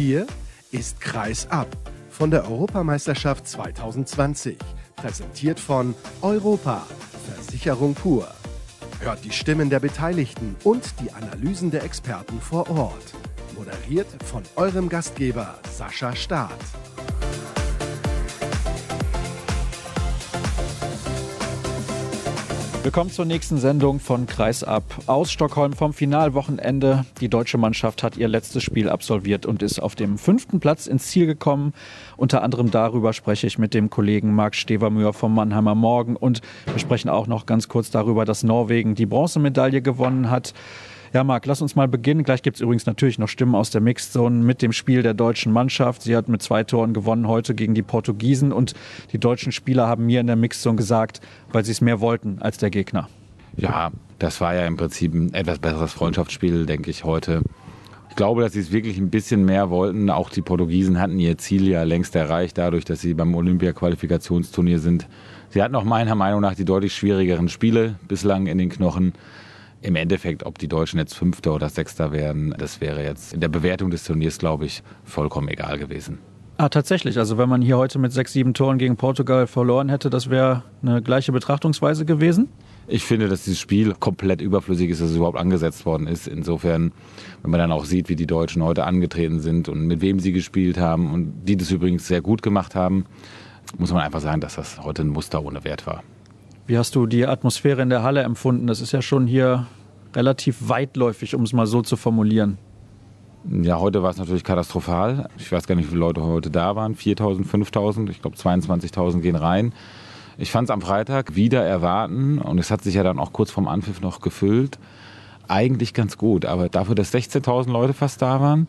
Hier 0.00 0.28
ist 0.70 1.00
Kreis 1.00 1.48
ab 1.50 1.66
von 2.08 2.30
der 2.30 2.48
Europameisterschaft 2.48 3.48
2020. 3.48 4.56
Präsentiert 4.94 5.58
von 5.58 5.92
Europa, 6.22 6.86
Versicherung 7.34 7.94
pur. 7.94 8.28
Hört 9.00 9.24
die 9.24 9.32
Stimmen 9.32 9.70
der 9.70 9.80
Beteiligten 9.80 10.54
und 10.62 10.84
die 11.00 11.10
Analysen 11.10 11.72
der 11.72 11.82
Experten 11.82 12.40
vor 12.40 12.70
Ort. 12.70 13.12
Moderiert 13.56 14.06
von 14.22 14.44
eurem 14.54 14.88
Gastgeber 14.88 15.58
Sascha 15.68 16.14
Staat. 16.14 16.54
Willkommen 22.88 23.10
zur 23.10 23.26
nächsten 23.26 23.58
Sendung 23.58 24.00
von 24.00 24.26
Kreisab 24.26 24.82
aus 25.04 25.30
Stockholm 25.30 25.74
vom 25.74 25.92
Finalwochenende. 25.92 27.04
Die 27.20 27.28
deutsche 27.28 27.58
Mannschaft 27.58 28.02
hat 28.02 28.16
ihr 28.16 28.28
letztes 28.28 28.62
Spiel 28.62 28.88
absolviert 28.88 29.44
und 29.44 29.62
ist 29.62 29.78
auf 29.78 29.94
dem 29.94 30.16
fünften 30.16 30.58
Platz 30.58 30.86
ins 30.86 31.08
Ziel 31.08 31.26
gekommen. 31.26 31.74
Unter 32.16 32.42
anderem 32.42 32.70
darüber 32.70 33.12
spreche 33.12 33.46
ich 33.46 33.58
mit 33.58 33.74
dem 33.74 33.90
Kollegen 33.90 34.34
Marc 34.34 34.54
Stevermüher 34.54 35.12
vom 35.12 35.34
Mannheimer 35.34 35.74
Morgen 35.74 36.16
und 36.16 36.40
wir 36.64 36.78
sprechen 36.78 37.10
auch 37.10 37.26
noch 37.26 37.44
ganz 37.44 37.68
kurz 37.68 37.90
darüber, 37.90 38.24
dass 38.24 38.42
Norwegen 38.42 38.94
die 38.94 39.04
Bronzemedaille 39.04 39.82
gewonnen 39.82 40.30
hat. 40.30 40.54
Ja, 41.12 41.24
Marc, 41.24 41.46
lass 41.46 41.62
uns 41.62 41.74
mal 41.74 41.88
beginnen. 41.88 42.22
Gleich 42.22 42.42
gibt 42.42 42.56
es 42.56 42.60
übrigens 42.60 42.84
natürlich 42.86 43.18
noch 43.18 43.28
Stimmen 43.28 43.54
aus 43.54 43.70
der 43.70 43.80
Mixzone 43.80 44.44
mit 44.44 44.60
dem 44.60 44.72
Spiel 44.72 45.02
der 45.02 45.14
deutschen 45.14 45.52
Mannschaft. 45.52 46.02
Sie 46.02 46.14
hat 46.14 46.28
mit 46.28 46.42
zwei 46.42 46.64
Toren 46.64 46.92
gewonnen 46.92 47.28
heute 47.28 47.54
gegen 47.54 47.74
die 47.74 47.82
Portugiesen 47.82 48.52
und 48.52 48.74
die 49.12 49.18
deutschen 49.18 49.52
Spieler 49.52 49.86
haben 49.86 50.06
mir 50.06 50.20
in 50.20 50.26
der 50.26 50.36
Mixzone 50.36 50.76
gesagt, 50.76 51.20
weil 51.52 51.64
sie 51.64 51.72
es 51.72 51.80
mehr 51.80 52.00
wollten 52.00 52.38
als 52.40 52.58
der 52.58 52.70
Gegner. 52.70 53.08
Ja, 53.56 53.90
das 54.18 54.40
war 54.40 54.54
ja 54.54 54.66
im 54.66 54.76
Prinzip 54.76 55.14
ein 55.14 55.32
etwas 55.32 55.58
besseres 55.58 55.92
Freundschaftsspiel, 55.92 56.66
denke 56.66 56.90
ich, 56.90 57.04
heute. 57.04 57.42
Ich 58.10 58.16
glaube, 58.16 58.42
dass 58.42 58.52
sie 58.52 58.60
es 58.60 58.72
wirklich 58.72 58.98
ein 58.98 59.10
bisschen 59.10 59.44
mehr 59.44 59.70
wollten. 59.70 60.10
Auch 60.10 60.28
die 60.28 60.42
Portugiesen 60.42 61.00
hatten 61.00 61.18
ihr 61.18 61.38
Ziel 61.38 61.68
ja 61.68 61.84
längst 61.84 62.16
erreicht, 62.16 62.58
dadurch, 62.58 62.84
dass 62.84 63.00
sie 63.00 63.14
beim 63.14 63.34
Olympia-Qualifikationsturnier 63.34 64.78
sind. 64.78 65.06
Sie 65.50 65.62
hatten 65.62 65.74
auch 65.74 65.84
meiner 65.84 66.14
Meinung 66.14 66.40
nach 66.40 66.54
die 66.54 66.64
deutlich 66.64 66.94
schwierigeren 66.94 67.48
Spiele 67.48 67.94
bislang 68.06 68.46
in 68.46 68.58
den 68.58 68.68
Knochen. 68.68 69.14
Im 69.80 69.94
Endeffekt, 69.94 70.44
ob 70.44 70.58
die 70.58 70.68
Deutschen 70.68 70.98
jetzt 70.98 71.14
Fünfter 71.14 71.54
oder 71.54 71.68
Sechster 71.68 72.10
werden, 72.10 72.54
das 72.58 72.80
wäre 72.80 73.04
jetzt 73.04 73.32
in 73.32 73.40
der 73.40 73.48
Bewertung 73.48 73.90
des 73.90 74.04
Turniers, 74.04 74.38
glaube 74.38 74.66
ich, 74.66 74.82
vollkommen 75.04 75.48
egal 75.48 75.78
gewesen. 75.78 76.18
Ah, 76.60 76.68
tatsächlich. 76.68 77.18
Also 77.18 77.38
wenn 77.38 77.48
man 77.48 77.62
hier 77.62 77.78
heute 77.78 78.00
mit 78.00 78.10
sechs, 78.10 78.32
sieben 78.32 78.52
Toren 78.52 78.78
gegen 78.78 78.96
Portugal 78.96 79.46
verloren 79.46 79.88
hätte, 79.88 80.10
das 80.10 80.28
wäre 80.28 80.64
eine 80.82 81.00
gleiche 81.00 81.30
Betrachtungsweise 81.30 82.04
gewesen? 82.04 82.48
Ich 82.88 83.04
finde, 83.04 83.28
dass 83.28 83.44
dieses 83.44 83.60
Spiel 83.60 83.94
komplett 83.94 84.40
überflüssig 84.40 84.90
ist, 84.90 85.00
dass 85.00 85.10
es 85.10 85.16
überhaupt 85.16 85.38
angesetzt 85.38 85.86
worden 85.86 86.08
ist. 86.08 86.26
Insofern, 86.26 86.90
wenn 87.42 87.50
man 87.52 87.60
dann 87.60 87.70
auch 87.70 87.84
sieht, 87.84 88.08
wie 88.08 88.16
die 88.16 88.26
Deutschen 88.26 88.64
heute 88.64 88.84
angetreten 88.84 89.38
sind 89.38 89.68
und 89.68 89.86
mit 89.86 90.00
wem 90.00 90.18
sie 90.18 90.32
gespielt 90.32 90.78
haben 90.78 91.12
und 91.12 91.44
die 91.44 91.56
das 91.56 91.70
übrigens 91.70 92.08
sehr 92.08 92.22
gut 92.22 92.42
gemacht 92.42 92.74
haben, 92.74 93.04
muss 93.76 93.92
man 93.92 94.02
einfach 94.02 94.20
sagen, 94.20 94.40
dass 94.40 94.56
das 94.56 94.82
heute 94.82 95.02
ein 95.02 95.08
Muster 95.08 95.44
ohne 95.44 95.62
Wert 95.62 95.86
war. 95.86 96.02
Wie 96.68 96.76
hast 96.76 96.94
du 96.94 97.06
die 97.06 97.26
Atmosphäre 97.26 97.80
in 97.80 97.88
der 97.88 98.02
Halle 98.02 98.20
empfunden? 98.20 98.66
Das 98.66 98.82
ist 98.82 98.92
ja 98.92 99.00
schon 99.00 99.26
hier 99.26 99.66
relativ 100.14 100.68
weitläufig, 100.68 101.34
um 101.34 101.42
es 101.42 101.54
mal 101.54 101.66
so 101.66 101.80
zu 101.80 101.96
formulieren. 101.96 102.58
Ja, 103.50 103.80
heute 103.80 104.02
war 104.02 104.10
es 104.10 104.18
natürlich 104.18 104.44
katastrophal. 104.44 105.30
Ich 105.38 105.50
weiß 105.50 105.66
gar 105.66 105.76
nicht, 105.76 105.86
wie 105.86 105.88
viele 105.88 106.00
Leute 106.00 106.22
heute 106.22 106.50
da 106.50 106.76
waren. 106.76 106.94
4.000, 106.94 107.46
5.000, 107.46 108.10
ich 108.10 108.20
glaube 108.20 108.36
22.000 108.36 109.20
gehen 109.20 109.34
rein. 109.34 109.72
Ich 110.36 110.50
fand 110.50 110.68
es 110.68 110.70
am 110.70 110.82
Freitag 110.82 111.36
wieder 111.36 111.64
erwarten 111.64 112.38
und 112.38 112.58
es 112.58 112.70
hat 112.70 112.82
sich 112.82 112.96
ja 112.96 113.02
dann 113.02 113.18
auch 113.18 113.32
kurz 113.32 113.50
vorm 113.50 113.66
Anpfiff 113.66 114.02
noch 114.02 114.20
gefüllt. 114.20 114.78
Eigentlich 115.48 115.94
ganz 115.94 116.18
gut, 116.18 116.44
aber 116.44 116.68
dafür, 116.68 116.94
dass 116.94 117.14
16.000 117.14 117.70
Leute 117.70 117.94
fast 117.94 118.20
da 118.20 118.42
waren, 118.42 118.66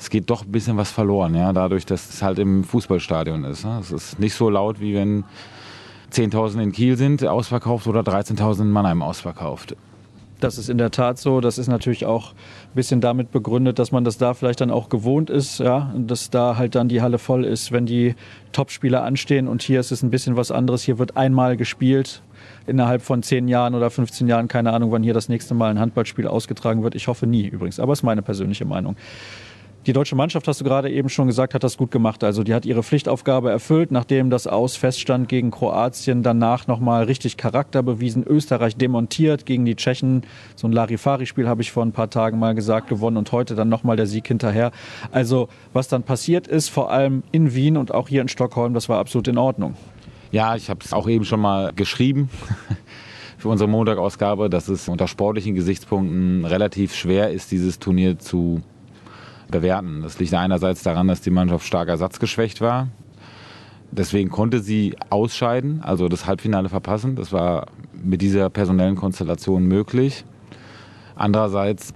es 0.00 0.10
geht 0.10 0.30
doch 0.30 0.44
ein 0.44 0.50
bisschen 0.50 0.76
was 0.76 0.90
verloren, 0.90 1.36
ja, 1.36 1.52
dadurch, 1.52 1.86
dass 1.86 2.12
es 2.12 2.22
halt 2.22 2.40
im 2.40 2.64
Fußballstadion 2.64 3.44
ist. 3.44 3.64
Ne? 3.64 3.78
Es 3.80 3.92
ist 3.92 4.18
nicht 4.18 4.34
so 4.34 4.50
laut, 4.50 4.80
wie 4.80 4.96
wenn 4.96 5.22
10.000 6.10 6.62
in 6.62 6.72
Kiel 6.72 6.96
sind, 6.96 7.24
ausverkauft 7.24 7.86
oder 7.86 8.00
13.000 8.00 8.62
in 8.62 8.70
Mannheim 8.70 9.02
ausverkauft. 9.02 9.76
Das 10.40 10.56
ist 10.56 10.70
in 10.70 10.78
der 10.78 10.90
Tat 10.90 11.18
so. 11.18 11.40
Das 11.40 11.58
ist 11.58 11.68
natürlich 11.68 12.06
auch 12.06 12.32
ein 12.32 12.74
bisschen 12.74 13.00
damit 13.00 13.30
begründet, 13.30 13.78
dass 13.78 13.92
man 13.92 14.04
das 14.04 14.16
da 14.16 14.32
vielleicht 14.34 14.60
dann 14.62 14.70
auch 14.70 14.88
gewohnt 14.88 15.28
ist, 15.28 15.60
ja, 15.60 15.94
dass 15.94 16.30
da 16.30 16.56
halt 16.56 16.74
dann 16.74 16.88
die 16.88 17.02
Halle 17.02 17.18
voll 17.18 17.44
ist, 17.44 17.72
wenn 17.72 17.84
die 17.84 18.14
Topspieler 18.52 19.04
anstehen. 19.04 19.48
Und 19.48 19.62
hier 19.62 19.80
ist 19.80 19.92
es 19.92 20.02
ein 20.02 20.10
bisschen 20.10 20.36
was 20.36 20.50
anderes. 20.50 20.82
Hier 20.82 20.98
wird 20.98 21.16
einmal 21.16 21.56
gespielt 21.56 22.22
innerhalb 22.66 23.02
von 23.02 23.22
10 23.22 23.48
Jahren 23.48 23.74
oder 23.74 23.90
15 23.90 24.28
Jahren. 24.28 24.48
Keine 24.48 24.72
Ahnung, 24.72 24.90
wann 24.92 25.02
hier 25.02 25.14
das 25.14 25.28
nächste 25.28 25.54
Mal 25.54 25.70
ein 25.70 25.78
Handballspiel 25.78 26.26
ausgetragen 26.26 26.82
wird. 26.82 26.94
Ich 26.94 27.06
hoffe 27.06 27.26
nie 27.26 27.46
übrigens. 27.46 27.78
Aber 27.78 27.92
ist 27.92 28.02
meine 28.02 28.22
persönliche 28.22 28.64
Meinung. 28.64 28.96
Die 29.86 29.94
deutsche 29.94 30.14
Mannschaft, 30.14 30.46
hast 30.46 30.60
du 30.60 30.64
gerade 30.64 30.90
eben 30.90 31.08
schon 31.08 31.26
gesagt, 31.26 31.54
hat 31.54 31.64
das 31.64 31.78
gut 31.78 31.90
gemacht. 31.90 32.22
Also 32.22 32.42
die 32.42 32.52
hat 32.52 32.66
ihre 32.66 32.82
Pflichtaufgabe 32.82 33.50
erfüllt, 33.50 33.90
nachdem 33.90 34.28
das 34.28 34.46
Aus 34.46 34.76
feststand 34.76 35.26
gegen 35.26 35.50
Kroatien. 35.50 36.22
Danach 36.22 36.66
nochmal 36.66 37.04
richtig 37.04 37.38
Charakter 37.38 37.82
bewiesen. 37.82 38.22
Österreich 38.22 38.76
demontiert 38.76 39.46
gegen 39.46 39.64
die 39.64 39.76
Tschechen. 39.76 40.22
So 40.54 40.68
ein 40.68 40.72
Larifari-Spiel 40.72 41.48
habe 41.48 41.62
ich 41.62 41.72
vor 41.72 41.82
ein 41.82 41.92
paar 41.92 42.10
Tagen 42.10 42.38
mal 42.38 42.54
gesagt, 42.54 42.88
gewonnen 42.88 43.16
und 43.16 43.32
heute 43.32 43.54
dann 43.54 43.70
nochmal 43.70 43.96
der 43.96 44.06
Sieg 44.06 44.28
hinterher. 44.28 44.70
Also 45.12 45.48
was 45.72 45.88
dann 45.88 46.02
passiert 46.02 46.46
ist, 46.46 46.68
vor 46.68 46.90
allem 46.90 47.22
in 47.32 47.54
Wien 47.54 47.78
und 47.78 47.94
auch 47.94 48.10
hier 48.10 48.20
in 48.20 48.28
Stockholm, 48.28 48.74
das 48.74 48.90
war 48.90 48.98
absolut 48.98 49.28
in 49.28 49.38
Ordnung. 49.38 49.76
Ja, 50.30 50.56
ich 50.56 50.68
habe 50.68 50.80
es 50.84 50.92
auch 50.92 51.08
eben 51.08 51.24
schon 51.24 51.40
mal 51.40 51.72
geschrieben 51.74 52.28
für 53.38 53.48
unsere 53.48 53.70
Montagausgabe, 53.70 54.50
dass 54.50 54.68
es 54.68 54.88
unter 54.88 55.08
sportlichen 55.08 55.54
Gesichtspunkten 55.54 56.44
relativ 56.44 56.94
schwer 56.94 57.30
ist, 57.30 57.50
dieses 57.50 57.78
Turnier 57.78 58.18
zu 58.18 58.60
bewerten. 59.50 60.02
Das 60.02 60.18
liegt 60.18 60.34
einerseits 60.34 60.82
daran, 60.82 61.08
dass 61.08 61.20
die 61.20 61.30
Mannschaft 61.30 61.66
stark 61.66 61.88
ersatzgeschwächt 61.88 62.60
war. 62.60 62.88
Deswegen 63.92 64.30
konnte 64.30 64.60
sie 64.60 64.94
ausscheiden, 65.10 65.82
also 65.82 66.08
das 66.08 66.26
Halbfinale 66.26 66.68
verpassen. 66.68 67.16
Das 67.16 67.32
war 67.32 67.66
mit 67.92 68.22
dieser 68.22 68.48
personellen 68.48 68.96
Konstellation 68.96 69.66
möglich. 69.66 70.24
Andererseits 71.16 71.92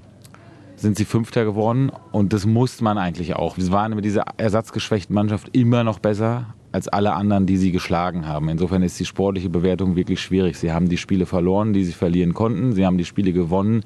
sind 0.76 0.96
sie 0.96 1.04
Fünfter 1.04 1.44
geworden 1.44 1.92
und 2.10 2.32
das 2.32 2.46
musste 2.46 2.82
man 2.82 2.98
eigentlich 2.98 3.36
auch. 3.36 3.56
Sie 3.56 3.70
waren 3.70 3.94
mit 3.94 4.04
dieser 4.04 4.24
ersatzgeschwächten 4.36 5.14
Mannschaft 5.14 5.56
immer 5.56 5.84
noch 5.84 6.00
besser 6.00 6.54
als 6.72 6.88
alle 6.88 7.14
anderen, 7.14 7.46
die 7.46 7.56
sie 7.56 7.70
geschlagen 7.70 8.26
haben. 8.26 8.48
Insofern 8.48 8.82
ist 8.82 8.98
die 8.98 9.04
sportliche 9.04 9.48
Bewertung 9.48 9.94
wirklich 9.94 10.20
schwierig. 10.20 10.58
Sie 10.58 10.72
haben 10.72 10.88
die 10.88 10.98
Spiele 10.98 11.24
verloren, 11.24 11.72
die 11.72 11.84
sie 11.84 11.92
verlieren 11.92 12.34
konnten. 12.34 12.72
Sie 12.72 12.84
haben 12.84 12.98
die 12.98 13.04
Spiele 13.04 13.32
gewonnen, 13.32 13.84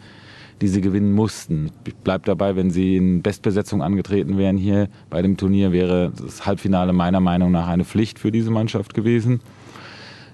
die 0.61 0.69
sie 0.69 0.81
gewinnen 0.81 1.13
mussten. 1.13 1.71
Ich 1.87 1.95
bleibe 1.95 2.25
dabei, 2.25 2.57
wenn 2.57 2.71
sie 2.71 2.97
in 2.97 3.23
Bestbesetzung 3.23 3.83
angetreten 3.83 4.39
wären 4.39 4.57
hier 4.57 4.89
bei 5.11 5.23
dem 5.23 5.37
Turnier, 5.37 5.73
wäre 5.73 6.13
das 6.17 6.47
Halbfinale 6.47 6.93
meiner 6.93 7.21
Meinung 7.21 7.53
nach 7.53 7.69
eine 7.69 7.85
Pflicht 7.85 8.19
für 8.19 8.33
diese 8.33 8.51
Mannschaft 8.51 8.95
gewesen. 8.95 9.41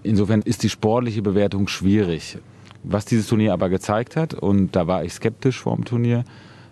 Insofern 0.02 0.42
ist 0.42 0.62
die 0.62 0.68
sportliche 0.68 1.22
Bewertung 1.22 1.68
schwierig. 1.68 2.38
Was 2.82 3.04
dieses 3.04 3.26
Turnier 3.26 3.52
aber 3.52 3.68
gezeigt 3.68 4.16
hat, 4.16 4.34
und 4.34 4.76
da 4.76 4.86
war 4.86 5.04
ich 5.04 5.14
skeptisch 5.14 5.60
vor 5.60 5.74
dem 5.76 5.84
Turnier, 5.84 6.24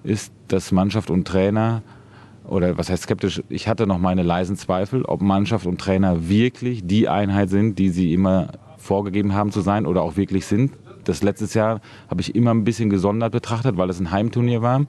ist, 0.04 0.32
dass 0.48 0.72
Mannschaft 0.72 1.10
und 1.10 1.26
Trainer, 1.26 1.82
oder 2.44 2.76
was 2.76 2.90
heißt 2.90 3.04
skeptisch, 3.04 3.42
ich 3.48 3.68
hatte 3.68 3.86
noch 3.86 3.98
meine 3.98 4.22
leisen 4.22 4.56
Zweifel, 4.56 5.04
ob 5.04 5.22
Mannschaft 5.22 5.66
und 5.66 5.80
Trainer 5.80 6.28
wirklich 6.28 6.86
die 6.86 7.08
Einheit 7.08 7.50
sind, 7.50 7.78
die 7.78 7.88
sie 7.88 8.12
immer 8.12 8.48
vorgegeben 8.76 9.32
haben 9.32 9.52
zu 9.52 9.60
sein 9.60 9.86
oder 9.86 10.02
auch 10.02 10.16
wirklich 10.16 10.44
sind 10.44 10.72
das 11.04 11.22
letztes 11.22 11.54
Jahr 11.54 11.80
habe 12.08 12.20
ich 12.20 12.34
immer 12.34 12.52
ein 12.52 12.64
bisschen 12.64 12.90
gesondert 12.90 13.32
betrachtet, 13.32 13.76
weil 13.76 13.90
es 13.90 14.00
ein 14.00 14.10
Heimturnier 14.10 14.62
war. 14.62 14.86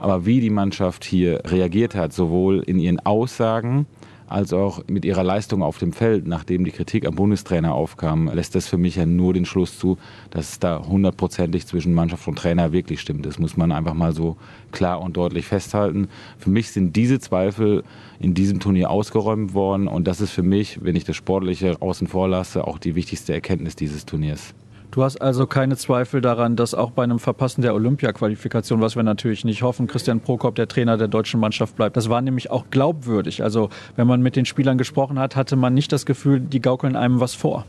Aber 0.00 0.24
wie 0.24 0.40
die 0.40 0.50
Mannschaft 0.50 1.04
hier 1.04 1.42
reagiert 1.44 1.94
hat, 1.94 2.12
sowohl 2.12 2.60
in 2.60 2.78
ihren 2.78 3.00
Aussagen 3.00 3.86
als 4.30 4.52
auch 4.52 4.84
mit 4.86 5.04
ihrer 5.04 5.24
Leistung 5.24 5.60
auf 5.60 5.78
dem 5.78 5.92
Feld, 5.92 6.26
nachdem 6.28 6.64
die 6.64 6.70
Kritik 6.70 7.04
am 7.04 7.16
Bundestrainer 7.16 7.74
aufkam, 7.74 8.30
lässt 8.32 8.54
das 8.54 8.68
für 8.68 8.78
mich 8.78 8.94
ja 8.94 9.04
nur 9.04 9.34
den 9.34 9.44
Schluss 9.44 9.76
zu, 9.76 9.98
dass 10.30 10.52
es 10.52 10.58
da 10.60 10.84
hundertprozentig 10.86 11.66
zwischen 11.66 11.92
Mannschaft 11.94 12.28
und 12.28 12.38
Trainer 12.38 12.70
wirklich 12.70 13.00
stimmt. 13.00 13.26
Das 13.26 13.40
muss 13.40 13.56
man 13.56 13.72
einfach 13.72 13.92
mal 13.92 14.12
so 14.12 14.36
klar 14.70 15.02
und 15.02 15.16
deutlich 15.16 15.46
festhalten. 15.46 16.08
Für 16.38 16.50
mich 16.50 16.70
sind 16.70 16.94
diese 16.94 17.18
Zweifel 17.18 17.82
in 18.20 18.32
diesem 18.32 18.60
Turnier 18.60 18.90
ausgeräumt 18.90 19.52
worden 19.52 19.88
und 19.88 20.06
das 20.06 20.20
ist 20.20 20.30
für 20.30 20.44
mich, 20.44 20.78
wenn 20.80 20.94
ich 20.94 21.04
das 21.04 21.16
Sportliche 21.16 21.82
außen 21.82 22.06
vor 22.06 22.28
lasse, 22.28 22.68
auch 22.68 22.78
die 22.78 22.94
wichtigste 22.94 23.34
Erkenntnis 23.34 23.74
dieses 23.74 24.06
Turniers. 24.06 24.54
Du 24.90 25.04
hast 25.04 25.22
also 25.22 25.46
keine 25.46 25.76
Zweifel 25.76 26.20
daran, 26.20 26.56
dass 26.56 26.74
auch 26.74 26.90
bei 26.90 27.04
einem 27.04 27.20
Verpassen 27.20 27.62
der 27.62 27.74
Olympia-Qualifikation, 27.74 28.80
was 28.80 28.96
wir 28.96 29.04
natürlich 29.04 29.44
nicht 29.44 29.62
hoffen, 29.62 29.86
Christian 29.86 30.18
Prokop 30.18 30.56
der 30.56 30.66
Trainer 30.66 30.96
der 30.96 31.06
deutschen 31.06 31.38
Mannschaft 31.38 31.76
bleibt. 31.76 31.96
Das 31.96 32.08
war 32.08 32.20
nämlich 32.20 32.50
auch 32.50 32.64
glaubwürdig. 32.70 33.44
Also 33.44 33.68
wenn 33.94 34.08
man 34.08 34.20
mit 34.20 34.34
den 34.34 34.46
Spielern 34.46 34.78
gesprochen 34.78 35.20
hat, 35.20 35.36
hatte 35.36 35.54
man 35.54 35.74
nicht 35.74 35.92
das 35.92 36.06
Gefühl, 36.06 36.40
die 36.40 36.60
gaukeln 36.60 36.96
einem 36.96 37.20
was 37.20 37.34
vor. 37.34 37.66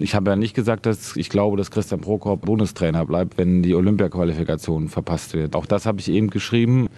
Ich 0.00 0.16
habe 0.16 0.30
ja 0.30 0.36
nicht 0.36 0.54
gesagt, 0.54 0.84
dass 0.84 1.16
ich 1.16 1.30
glaube, 1.30 1.56
dass 1.56 1.70
Christian 1.70 2.00
Prokop 2.00 2.42
Bundestrainer 2.42 3.06
bleibt, 3.06 3.38
wenn 3.38 3.62
die 3.62 3.74
Olympia-Qualifikation 3.74 4.88
verpasst 4.88 5.34
wird. 5.34 5.54
Auch 5.54 5.64
das 5.64 5.86
habe 5.86 6.00
ich 6.00 6.10
eben 6.10 6.28
geschrieben. 6.28 6.88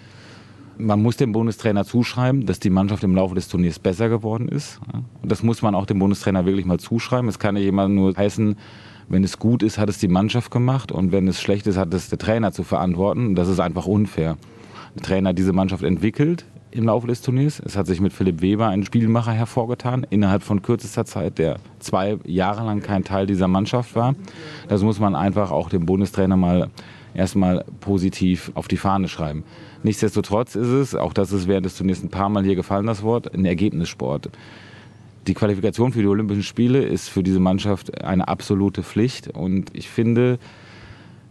Man 0.80 1.02
muss 1.02 1.16
dem 1.16 1.32
Bundestrainer 1.32 1.84
zuschreiben, 1.84 2.46
dass 2.46 2.58
die 2.60 2.70
Mannschaft 2.70 3.04
im 3.04 3.14
Laufe 3.14 3.34
des 3.34 3.48
Turniers 3.48 3.78
besser 3.78 4.08
geworden 4.08 4.48
ist. 4.48 4.80
Und 5.22 5.30
das 5.30 5.42
muss 5.42 5.62
man 5.62 5.74
auch 5.74 5.86
dem 5.86 5.98
Bundestrainer 5.98 6.46
wirklich 6.46 6.66
mal 6.66 6.78
zuschreiben. 6.78 7.28
Es 7.28 7.38
kann 7.38 7.54
nicht 7.54 7.66
immer 7.66 7.88
nur 7.88 8.16
heißen, 8.16 8.56
wenn 9.08 9.24
es 9.24 9.38
gut 9.38 9.62
ist, 9.62 9.76
hat 9.76 9.88
es 9.88 9.98
die 9.98 10.08
Mannschaft 10.08 10.52
gemacht 10.52 10.92
und 10.92 11.10
wenn 11.10 11.26
es 11.26 11.40
schlecht 11.40 11.66
ist, 11.66 11.76
hat 11.76 11.92
es 11.92 12.10
der 12.10 12.18
Trainer 12.18 12.52
zu 12.52 12.62
verantworten. 12.62 13.34
Das 13.34 13.48
ist 13.48 13.58
einfach 13.58 13.86
unfair. 13.86 14.36
Der 14.94 15.02
Trainer 15.02 15.30
hat 15.30 15.38
diese 15.38 15.52
Mannschaft 15.52 15.82
entwickelt 15.82 16.44
im 16.70 16.84
Laufe 16.84 17.08
des 17.08 17.20
Turniers. 17.20 17.60
Es 17.64 17.76
hat 17.76 17.88
sich 17.88 18.00
mit 18.00 18.12
Philipp 18.12 18.40
Weber 18.40 18.68
ein 18.68 18.84
Spielmacher 18.84 19.32
hervorgetan, 19.32 20.06
innerhalb 20.10 20.44
von 20.44 20.62
kürzester 20.62 21.04
Zeit, 21.04 21.38
der 21.38 21.56
zwei 21.80 22.18
Jahre 22.24 22.64
lang 22.64 22.82
kein 22.82 23.02
Teil 23.02 23.26
dieser 23.26 23.48
Mannschaft 23.48 23.96
war. 23.96 24.14
Das 24.68 24.82
muss 24.82 25.00
man 25.00 25.16
einfach 25.16 25.50
auch 25.50 25.68
dem 25.68 25.86
Bundestrainer 25.86 26.36
mal 26.36 26.70
erstmal 27.14 27.64
positiv 27.80 28.52
auf 28.54 28.68
die 28.68 28.76
Fahne 28.76 29.08
schreiben. 29.08 29.44
Nichtsdestotrotz 29.82 30.54
ist 30.54 30.68
es, 30.68 30.94
auch 30.94 31.12
das 31.12 31.32
ist 31.32 31.48
während 31.48 31.66
des 31.66 31.76
Turniers 31.76 32.02
ein 32.02 32.10
paar 32.10 32.28
Mal 32.28 32.44
hier 32.44 32.56
gefallen, 32.56 32.86
das 32.86 33.02
Wort, 33.02 33.32
ein 33.34 33.44
Ergebnissport. 33.44 34.30
Die 35.26 35.34
Qualifikation 35.34 35.92
für 35.92 36.00
die 36.00 36.08
Olympischen 36.08 36.42
Spiele 36.42 36.82
ist 36.82 37.08
für 37.08 37.22
diese 37.22 37.40
Mannschaft 37.40 38.02
eine 38.02 38.28
absolute 38.28 38.82
Pflicht 38.82 39.28
und 39.28 39.70
ich 39.74 39.88
finde, 39.88 40.38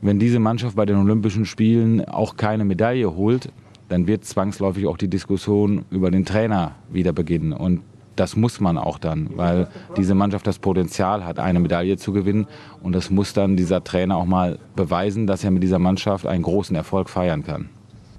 wenn 0.01 0.19
diese 0.19 0.39
Mannschaft 0.39 0.75
bei 0.75 0.85
den 0.85 0.97
Olympischen 0.97 1.45
Spielen 1.45 2.05
auch 2.05 2.37
keine 2.37 2.65
Medaille 2.65 3.15
holt, 3.15 3.51
dann 3.89 4.07
wird 4.07 4.23
zwangsläufig 4.23 4.87
auch 4.87 4.97
die 4.97 5.09
Diskussion 5.09 5.85
über 5.89 6.11
den 6.11 6.23
Trainer 6.23 6.75
wieder 6.89 7.11
beginnen. 7.11 7.53
Und 7.53 7.81
das 8.15 8.35
muss 8.35 8.59
man 8.59 8.77
auch 8.77 8.97
dann, 8.97 9.29
weil 9.35 9.67
diese 9.95 10.13
Mannschaft 10.13 10.45
das 10.45 10.59
Potenzial 10.59 11.25
hat, 11.25 11.39
eine 11.39 11.59
Medaille 11.59 11.97
zu 11.97 12.11
gewinnen. 12.11 12.47
Und 12.83 12.93
das 12.93 13.09
muss 13.09 13.33
dann 13.33 13.55
dieser 13.55 13.83
Trainer 13.83 14.17
auch 14.17 14.25
mal 14.25 14.59
beweisen, 14.75 15.25
dass 15.25 15.43
er 15.43 15.51
mit 15.51 15.63
dieser 15.63 15.79
Mannschaft 15.79 16.25
einen 16.25 16.43
großen 16.43 16.75
Erfolg 16.75 17.09
feiern 17.09 17.43
kann. 17.43 17.69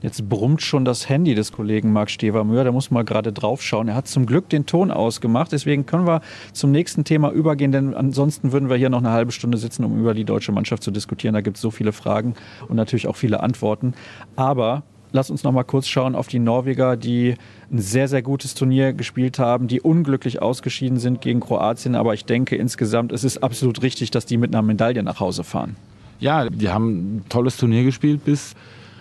Jetzt 0.03 0.31
brummt 0.31 0.63
schon 0.63 0.87
das 0.87 1.11
Handy 1.11 1.35
des 1.35 1.53
Kollegen 1.53 1.93
Marc 1.93 2.11
Stevermühr. 2.11 2.63
Der 2.63 2.73
muss 2.73 2.91
mal 2.91 3.05
gerade 3.05 3.35
drauf 3.35 3.61
schauen. 3.61 3.89
Er 3.89 3.95
hat 3.95 4.09
zum 4.09 4.25
Glück 4.25 4.49
den 4.49 4.65
Ton 4.65 4.91
ausgemacht. 4.91 5.53
Deswegen 5.53 5.85
können 5.85 6.07
wir 6.07 6.23
zum 6.55 6.73
nächsten 6.73 7.05
Thema 7.05 7.31
übergehen, 7.31 7.71
denn 7.71 7.95
ansonsten 7.95 8.53
würden 8.53 8.71
wir 8.71 8.77
hier 8.77 8.89
noch 8.89 9.01
eine 9.01 9.11
halbe 9.11 9.31
Stunde 9.31 9.59
sitzen, 9.59 9.85
um 9.85 9.99
über 9.99 10.15
die 10.15 10.25
deutsche 10.25 10.53
Mannschaft 10.53 10.83
zu 10.83 10.91
diskutieren. 10.91 11.35
Da 11.35 11.43
gibt 11.43 11.59
es 11.59 11.61
so 11.61 11.71
viele 11.71 11.93
Fragen 11.93 12.35
und 12.69 12.77
natürlich 12.77 13.09
auch 13.09 13.17
viele 13.17 13.41
Antworten. 13.41 13.93
Aber 14.37 14.85
lass 15.13 15.31
uns 15.31 15.45
noch 15.45 15.53
mal 15.53 15.65
kurz 15.65 15.87
schauen 15.87 16.15
auf 16.15 16.29
die 16.29 16.39
Norweger, 16.39 16.97
die 16.97 17.35
ein 17.71 17.79
sehr, 17.79 18.09
sehr 18.09 18.23
gutes 18.23 18.55
Turnier 18.55 18.93
gespielt 18.93 19.39
haben, 19.39 19.69
die 19.69 19.81
unglücklich 19.81 20.43
ausgeschieden 20.43 20.99
sind 20.99 21.21
gegen 21.21 21.41
Kroatien. 21.41 21.95
Aber 21.95 22.15
ich 22.15 22.25
denke 22.25 22.57
insgesamt, 22.57 23.13
es 23.13 23.25
ist 23.25 23.43
absolut 23.43 23.83
richtig, 23.83 24.11
dass 24.11 24.27
die 24.27 24.37
mit 24.37 24.55
einer 24.55 24.63
Medaille 24.63 25.03
nach 25.03 25.21
Hause 25.21 25.45
fahren. 25.45 25.77
Ja, 26.19 26.49
die 26.49 26.69
haben 26.69 27.17
ein 27.17 27.25
tolles 27.29 27.57
Turnier 27.57 27.85
gespielt 27.85 28.25
bis 28.25 28.55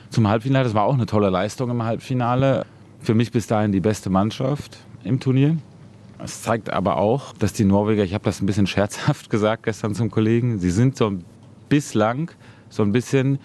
zum 0.10 0.28
Halbfinale. 0.28 0.64
Das 0.64 0.74
war 0.74 0.84
auch 0.84 0.94
eine 0.94 1.06
tolle 1.06 1.30
Leistung 1.30 1.70
im 1.70 1.84
Halbfinale. 1.84 2.66
Für 3.02 3.14
mich 3.14 3.32
bis 3.32 3.48
dahin 3.48 3.72
die 3.72 3.80
beste 3.80 4.10
Mannschaft 4.10 4.78
im 5.04 5.20
Turnier. 5.20 5.58
Es 6.22 6.42
zeigt 6.42 6.70
aber 6.70 6.98
auch, 6.98 7.34
dass 7.34 7.54
die 7.54 7.64
Norweger, 7.64 8.04
ich 8.04 8.14
habe 8.14 8.26
das 8.26 8.42
ein 8.42 8.46
bisschen 8.46 8.68
scherzhaft 8.68 9.30
gesagt 9.30 9.64
gestern 9.64 9.96
zum 9.96 10.12
Kollegen, 10.12 10.60
sie 10.60 10.72
sind 10.72 10.98
so 10.98 11.14
bislang 11.70 12.32
so 12.70 12.84
ein 12.84 12.92
bisschen 12.92 13.40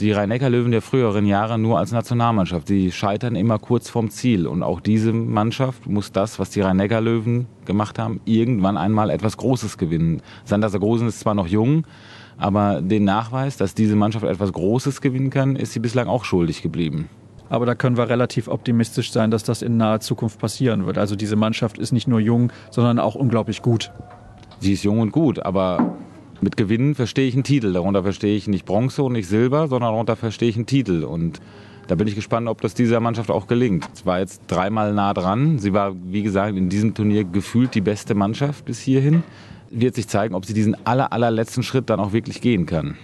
die 0.00 0.12
Rhein-Neckar-Löwen 0.12 0.70
der 0.70 0.82
früheren 0.82 1.26
Jahre 1.26 1.58
nur 1.58 1.78
als 1.78 1.92
Nationalmannschaft. 1.92 2.68
Die 2.68 2.90
scheitern 2.90 3.36
immer 3.36 3.58
kurz 3.58 3.90
vorm 3.90 4.10
Ziel. 4.10 4.46
Und 4.46 4.62
auch 4.62 4.80
diese 4.80 5.12
Mannschaft 5.12 5.86
muss 5.86 6.12
das, 6.12 6.38
was 6.38 6.50
die 6.50 6.60
Rhein-Neckar-Löwen 6.60 7.46
gemacht 7.64 7.98
haben, 7.98 8.20
irgendwann 8.24 8.76
einmal 8.76 9.10
etwas 9.10 9.36
Großes 9.36 9.78
gewinnen. 9.78 10.22
Sander 10.44 10.70
Großen 10.70 11.06
ist 11.06 11.20
zwar 11.20 11.34
noch 11.34 11.46
jung, 11.46 11.86
aber 12.38 12.80
den 12.80 13.04
Nachweis, 13.04 13.56
dass 13.56 13.74
diese 13.74 13.96
Mannschaft 13.96 14.24
etwas 14.24 14.52
Großes 14.52 15.00
gewinnen 15.00 15.30
kann, 15.30 15.56
ist 15.56 15.72
sie 15.72 15.80
bislang 15.80 16.08
auch 16.08 16.24
schuldig 16.24 16.62
geblieben. 16.62 17.08
Aber 17.50 17.66
da 17.66 17.74
können 17.74 17.96
wir 17.96 18.08
relativ 18.08 18.48
optimistisch 18.48 19.12
sein, 19.12 19.30
dass 19.30 19.42
das 19.42 19.60
in 19.60 19.76
naher 19.76 20.00
Zukunft 20.00 20.38
passieren 20.38 20.86
wird. 20.86 20.96
Also 20.96 21.16
diese 21.16 21.36
Mannschaft 21.36 21.78
ist 21.78 21.92
nicht 21.92 22.08
nur 22.08 22.20
jung, 22.20 22.52
sondern 22.70 22.98
auch 22.98 23.16
unglaublich 23.16 23.60
gut. 23.60 23.92
Sie 24.60 24.72
ist 24.72 24.84
jung 24.84 25.00
und 25.00 25.10
gut, 25.10 25.44
aber 25.44 25.96
mit 26.40 26.56
Gewinnen 26.56 26.94
verstehe 26.94 27.26
ich 27.26 27.34
einen 27.34 27.44
Titel. 27.44 27.72
Darunter 27.72 28.02
verstehe 28.02 28.36
ich 28.36 28.48
nicht 28.48 28.64
Bronze 28.64 29.02
und 29.02 29.12
nicht 29.12 29.28
Silber, 29.28 29.68
sondern 29.68 29.92
darunter 29.92 30.16
verstehe 30.16 30.48
ich 30.48 30.56
einen 30.56 30.66
Titel. 30.66 31.04
Und 31.04 31.40
da 31.86 31.94
bin 31.94 32.06
ich 32.06 32.14
gespannt, 32.14 32.48
ob 32.48 32.60
das 32.60 32.74
dieser 32.74 33.00
Mannschaft 33.00 33.30
auch 33.30 33.46
gelingt. 33.46 33.88
Es 33.92 34.06
war 34.06 34.20
jetzt 34.20 34.42
dreimal 34.46 34.94
nah 34.94 35.12
dran. 35.12 35.58
Sie 35.58 35.72
war, 35.72 35.94
wie 36.04 36.22
gesagt, 36.22 36.56
in 36.56 36.68
diesem 36.68 36.94
Turnier 36.94 37.24
gefühlt 37.24 37.74
die 37.74 37.80
beste 37.80 38.14
Mannschaft 38.14 38.64
bis 38.64 38.80
hierhin. 38.80 39.22
Wird 39.70 39.94
sich 39.94 40.08
zeigen, 40.08 40.34
ob 40.34 40.46
sie 40.46 40.54
diesen 40.54 40.76
aller, 40.86 41.12
allerletzten 41.12 41.62
Schritt 41.62 41.90
dann 41.90 42.00
auch 42.00 42.12
wirklich 42.12 42.40
gehen 42.40 42.66
kann. 42.66 42.96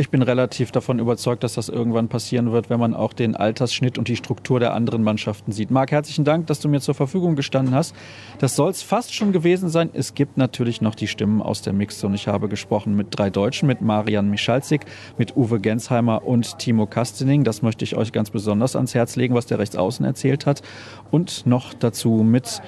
Ich 0.00 0.08
bin 0.08 0.22
relativ 0.22 0.72
davon 0.72 0.98
überzeugt, 0.98 1.44
dass 1.44 1.52
das 1.56 1.68
irgendwann 1.68 2.08
passieren 2.08 2.52
wird, 2.52 2.70
wenn 2.70 2.80
man 2.80 2.94
auch 2.94 3.12
den 3.12 3.36
Altersschnitt 3.36 3.98
und 3.98 4.08
die 4.08 4.16
Struktur 4.16 4.58
der 4.58 4.72
anderen 4.72 5.02
Mannschaften 5.02 5.52
sieht. 5.52 5.70
Marc, 5.70 5.90
herzlichen 5.90 6.24
Dank, 6.24 6.46
dass 6.46 6.58
du 6.58 6.70
mir 6.70 6.80
zur 6.80 6.94
Verfügung 6.94 7.36
gestanden 7.36 7.74
hast. 7.74 7.94
Das 8.38 8.56
soll 8.56 8.70
es 8.70 8.80
fast 8.80 9.14
schon 9.14 9.30
gewesen 9.30 9.68
sein. 9.68 9.90
Es 9.92 10.14
gibt 10.14 10.38
natürlich 10.38 10.80
noch 10.80 10.94
die 10.94 11.06
Stimmen 11.06 11.42
aus 11.42 11.60
der 11.60 11.74
Mixzone. 11.74 12.14
Ich 12.14 12.28
habe 12.28 12.48
gesprochen 12.48 12.96
mit 12.96 13.08
drei 13.10 13.28
Deutschen, 13.28 13.66
mit 13.66 13.82
Marian 13.82 14.30
Michalzik, 14.30 14.86
mit 15.18 15.36
Uwe 15.36 15.60
Gensheimer 15.60 16.24
und 16.24 16.58
Timo 16.58 16.86
Kastening. 16.86 17.44
Das 17.44 17.60
möchte 17.60 17.84
ich 17.84 17.94
euch 17.94 18.10
ganz 18.10 18.30
besonders 18.30 18.76
ans 18.76 18.94
Herz 18.94 19.16
legen, 19.16 19.34
was 19.34 19.44
der 19.44 19.58
Rechtsaußen 19.58 20.06
erzählt 20.06 20.46
hat. 20.46 20.62
Und 21.10 21.44
noch 21.44 21.74
dazu 21.74 22.22
mit 22.24 22.62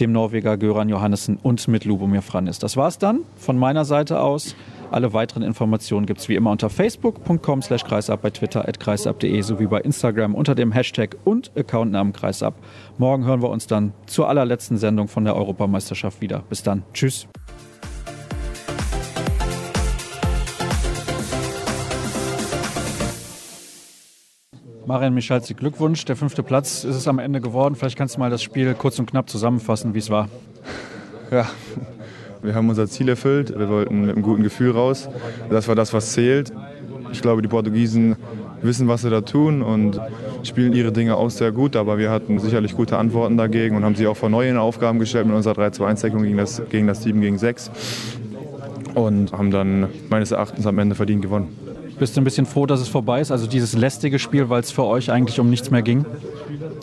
dem 0.00 0.12
Norweger 0.12 0.58
Göran 0.58 0.90
Johannessen 0.90 1.38
und 1.42 1.66
mit 1.66 1.86
Lubomir 1.86 2.20
Franis. 2.20 2.58
Das 2.58 2.76
war's 2.76 2.98
dann 2.98 3.20
von 3.36 3.56
meiner 3.56 3.86
Seite 3.86 4.20
aus. 4.20 4.54
Alle 4.90 5.12
weiteren 5.12 5.42
Informationen 5.42 6.06
gibt 6.06 6.20
es 6.20 6.28
wie 6.28 6.34
immer 6.34 6.50
unter 6.50 6.70
facebook.com 6.70 7.62
slash 7.62 7.84
kreisab, 7.84 8.22
bei 8.22 8.30
twitter 8.30 8.68
at 8.68 8.78
kreisab.de 8.78 9.40
sowie 9.42 9.66
bei 9.66 9.80
Instagram 9.80 10.34
unter 10.34 10.54
dem 10.54 10.72
Hashtag 10.72 11.16
und 11.24 11.50
Accountnamen 11.56 12.12
kreisab. 12.12 12.54
Morgen 12.98 13.24
hören 13.24 13.42
wir 13.42 13.50
uns 13.50 13.66
dann 13.66 13.92
zur 14.06 14.28
allerletzten 14.28 14.76
Sendung 14.76 15.08
von 15.08 15.24
der 15.24 15.36
Europameisterschaft 15.36 16.20
wieder. 16.20 16.44
Bis 16.48 16.62
dann. 16.62 16.82
Tschüss. 16.92 17.26
Marian 24.86 25.14
Michalzi, 25.14 25.54
Glückwunsch. 25.54 26.04
Der 26.04 26.14
fünfte 26.14 26.42
Platz 26.42 26.84
ist 26.84 26.96
es 26.96 27.08
am 27.08 27.18
Ende 27.18 27.40
geworden. 27.40 27.74
Vielleicht 27.74 27.96
kannst 27.96 28.16
du 28.16 28.20
mal 28.20 28.30
das 28.30 28.42
Spiel 28.42 28.74
kurz 28.74 28.98
und 28.98 29.06
knapp 29.06 29.30
zusammenfassen, 29.30 29.94
wie 29.94 29.98
es 29.98 30.10
war. 30.10 30.28
Ja, 31.30 31.46
wir 32.44 32.54
haben 32.54 32.68
unser 32.68 32.86
Ziel 32.86 33.08
erfüllt. 33.08 33.58
Wir 33.58 33.68
wollten 33.68 34.02
mit 34.02 34.10
einem 34.10 34.22
guten 34.22 34.42
Gefühl 34.42 34.72
raus. 34.72 35.08
Das 35.50 35.66
war 35.68 35.74
das, 35.74 35.92
was 35.92 36.12
zählt. 36.12 36.52
Ich 37.12 37.22
glaube, 37.22 37.42
die 37.42 37.48
Portugiesen 37.48 38.16
wissen, 38.62 38.88
was 38.88 39.02
sie 39.02 39.10
da 39.10 39.20
tun 39.20 39.62
und 39.62 40.00
spielen 40.42 40.72
ihre 40.72 40.92
Dinge 40.92 41.16
auch 41.16 41.30
sehr 41.30 41.52
gut. 41.52 41.76
Aber 41.76 41.98
wir 41.98 42.10
hatten 42.10 42.38
sicherlich 42.38 42.74
gute 42.74 42.98
Antworten 42.98 43.36
dagegen 43.36 43.76
und 43.76 43.84
haben 43.84 43.94
sie 43.94 44.06
auch 44.06 44.16
vor 44.16 44.28
neuen 44.28 44.56
Aufgaben 44.56 44.98
gestellt 44.98 45.26
mit 45.26 45.34
unserer 45.34 45.54
3-2-1-Deckung 45.54 46.22
gegen 46.22 46.36
das, 46.36 46.62
gegen 46.70 46.86
das 46.86 47.02
7 47.02 47.20
gegen 47.20 47.38
6. 47.38 47.70
Und 48.94 49.32
haben 49.32 49.50
dann 49.50 49.88
meines 50.08 50.30
Erachtens 50.30 50.66
am 50.66 50.78
Ende 50.78 50.94
verdient 50.94 51.22
gewonnen. 51.22 51.48
Bist 51.98 52.16
du 52.16 52.20
ein 52.20 52.24
bisschen 52.24 52.46
froh, 52.46 52.66
dass 52.66 52.80
es 52.80 52.88
vorbei 52.88 53.20
ist? 53.20 53.30
Also 53.30 53.46
dieses 53.46 53.74
lästige 53.74 54.18
Spiel, 54.18 54.48
weil 54.48 54.60
es 54.60 54.70
für 54.70 54.84
euch 54.84 55.10
eigentlich 55.10 55.38
um 55.38 55.48
nichts 55.48 55.70
mehr 55.70 55.82
ging? 55.82 56.04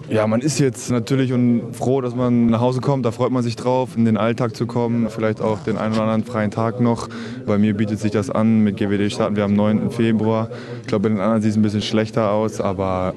Ja, 0.09 0.25
man 0.27 0.41
ist 0.41 0.59
jetzt 0.59 0.89
natürlich 0.89 1.33
froh, 1.73 2.01
dass 2.01 2.15
man 2.15 2.47
nach 2.47 2.61
Hause 2.61 2.81
kommt. 2.81 3.05
Da 3.05 3.11
freut 3.11 3.31
man 3.31 3.43
sich 3.43 3.55
drauf, 3.55 3.97
in 3.97 4.05
den 4.05 4.17
Alltag 4.17 4.55
zu 4.55 4.65
kommen. 4.65 5.09
Vielleicht 5.09 5.41
auch 5.41 5.59
den 5.59 5.77
einen 5.77 5.93
oder 5.93 6.03
anderen 6.03 6.23
freien 6.23 6.51
Tag 6.51 6.79
noch. 6.79 7.09
Bei 7.45 7.57
mir 7.57 7.75
bietet 7.75 7.99
sich 7.99 8.11
das 8.11 8.29
an. 8.29 8.59
Mit 8.59 8.77
GWD 8.77 9.11
starten 9.11 9.35
wir 9.35 9.43
am 9.43 9.53
9. 9.53 9.91
Februar. 9.91 10.49
Ich 10.81 10.87
glaube, 10.87 11.03
bei 11.03 11.09
den 11.09 11.19
anderen 11.19 11.41
sieht 11.41 11.51
es 11.51 11.57
ein 11.57 11.61
bisschen 11.61 11.81
schlechter 11.81 12.31
aus, 12.31 12.61
aber 12.61 13.13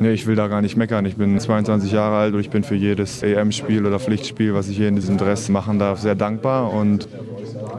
Nee, 0.00 0.12
ich 0.12 0.26
will 0.26 0.34
da 0.34 0.48
gar 0.48 0.60
nicht 0.60 0.76
meckern. 0.76 1.04
Ich 1.06 1.16
bin 1.16 1.38
22 1.38 1.92
Jahre 1.92 2.16
alt 2.16 2.34
und 2.34 2.40
ich 2.40 2.50
bin 2.50 2.64
für 2.64 2.74
jedes 2.74 3.22
EM-Spiel 3.22 3.86
oder 3.86 3.98
Pflichtspiel, 4.00 4.54
was 4.54 4.68
ich 4.68 4.76
hier 4.76 4.88
in 4.88 4.96
diesem 4.96 5.18
Dress 5.18 5.48
machen 5.48 5.78
darf, 5.78 6.00
sehr 6.00 6.14
dankbar. 6.14 6.72
Und 6.72 7.08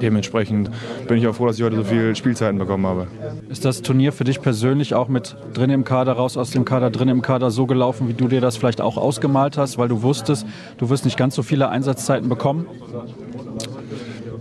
dementsprechend 0.02 0.70
bin 1.08 1.18
ich 1.18 1.28
auch 1.28 1.36
froh, 1.36 1.48
dass 1.48 1.58
ich 1.58 1.64
heute 1.64 1.76
so 1.76 1.84
viele 1.84 2.16
Spielzeiten 2.16 2.58
bekommen 2.58 2.86
habe. 2.86 3.08
Ist 3.50 3.66
das 3.66 3.82
Turnier 3.82 4.12
für 4.12 4.24
dich 4.24 4.42
persönlich 4.42 4.94
auch 4.94 5.08
mit 5.08 5.36
drin 5.54 5.70
im 5.70 5.84
Kader, 5.84 6.14
raus 6.14 6.38
aus 6.38 6.52
dem 6.52 6.66
Kader, 6.66 6.90
drin 6.90 7.10
im 7.10 7.22
Kader 7.22 7.52
so 7.52 7.66
gelaufen, 7.66 8.08
wie 8.08 8.14
du 8.14 8.28
dir 8.28 8.42
das 8.42 8.58
vielleicht 8.58 8.82
auch 8.82 8.98
ausgemalt 8.98 9.58
hast, 9.58 9.78
weil 9.78 9.88
du 9.88 10.02
wusstest, 10.02 10.46
du 10.78 10.90
wirst 10.90 11.06
nicht 11.06 11.18
ganz 11.18 11.36
so 11.36 11.44
viele 11.44 11.70
Einsatzzeiten 11.70 12.30
bekommen? 12.30 12.68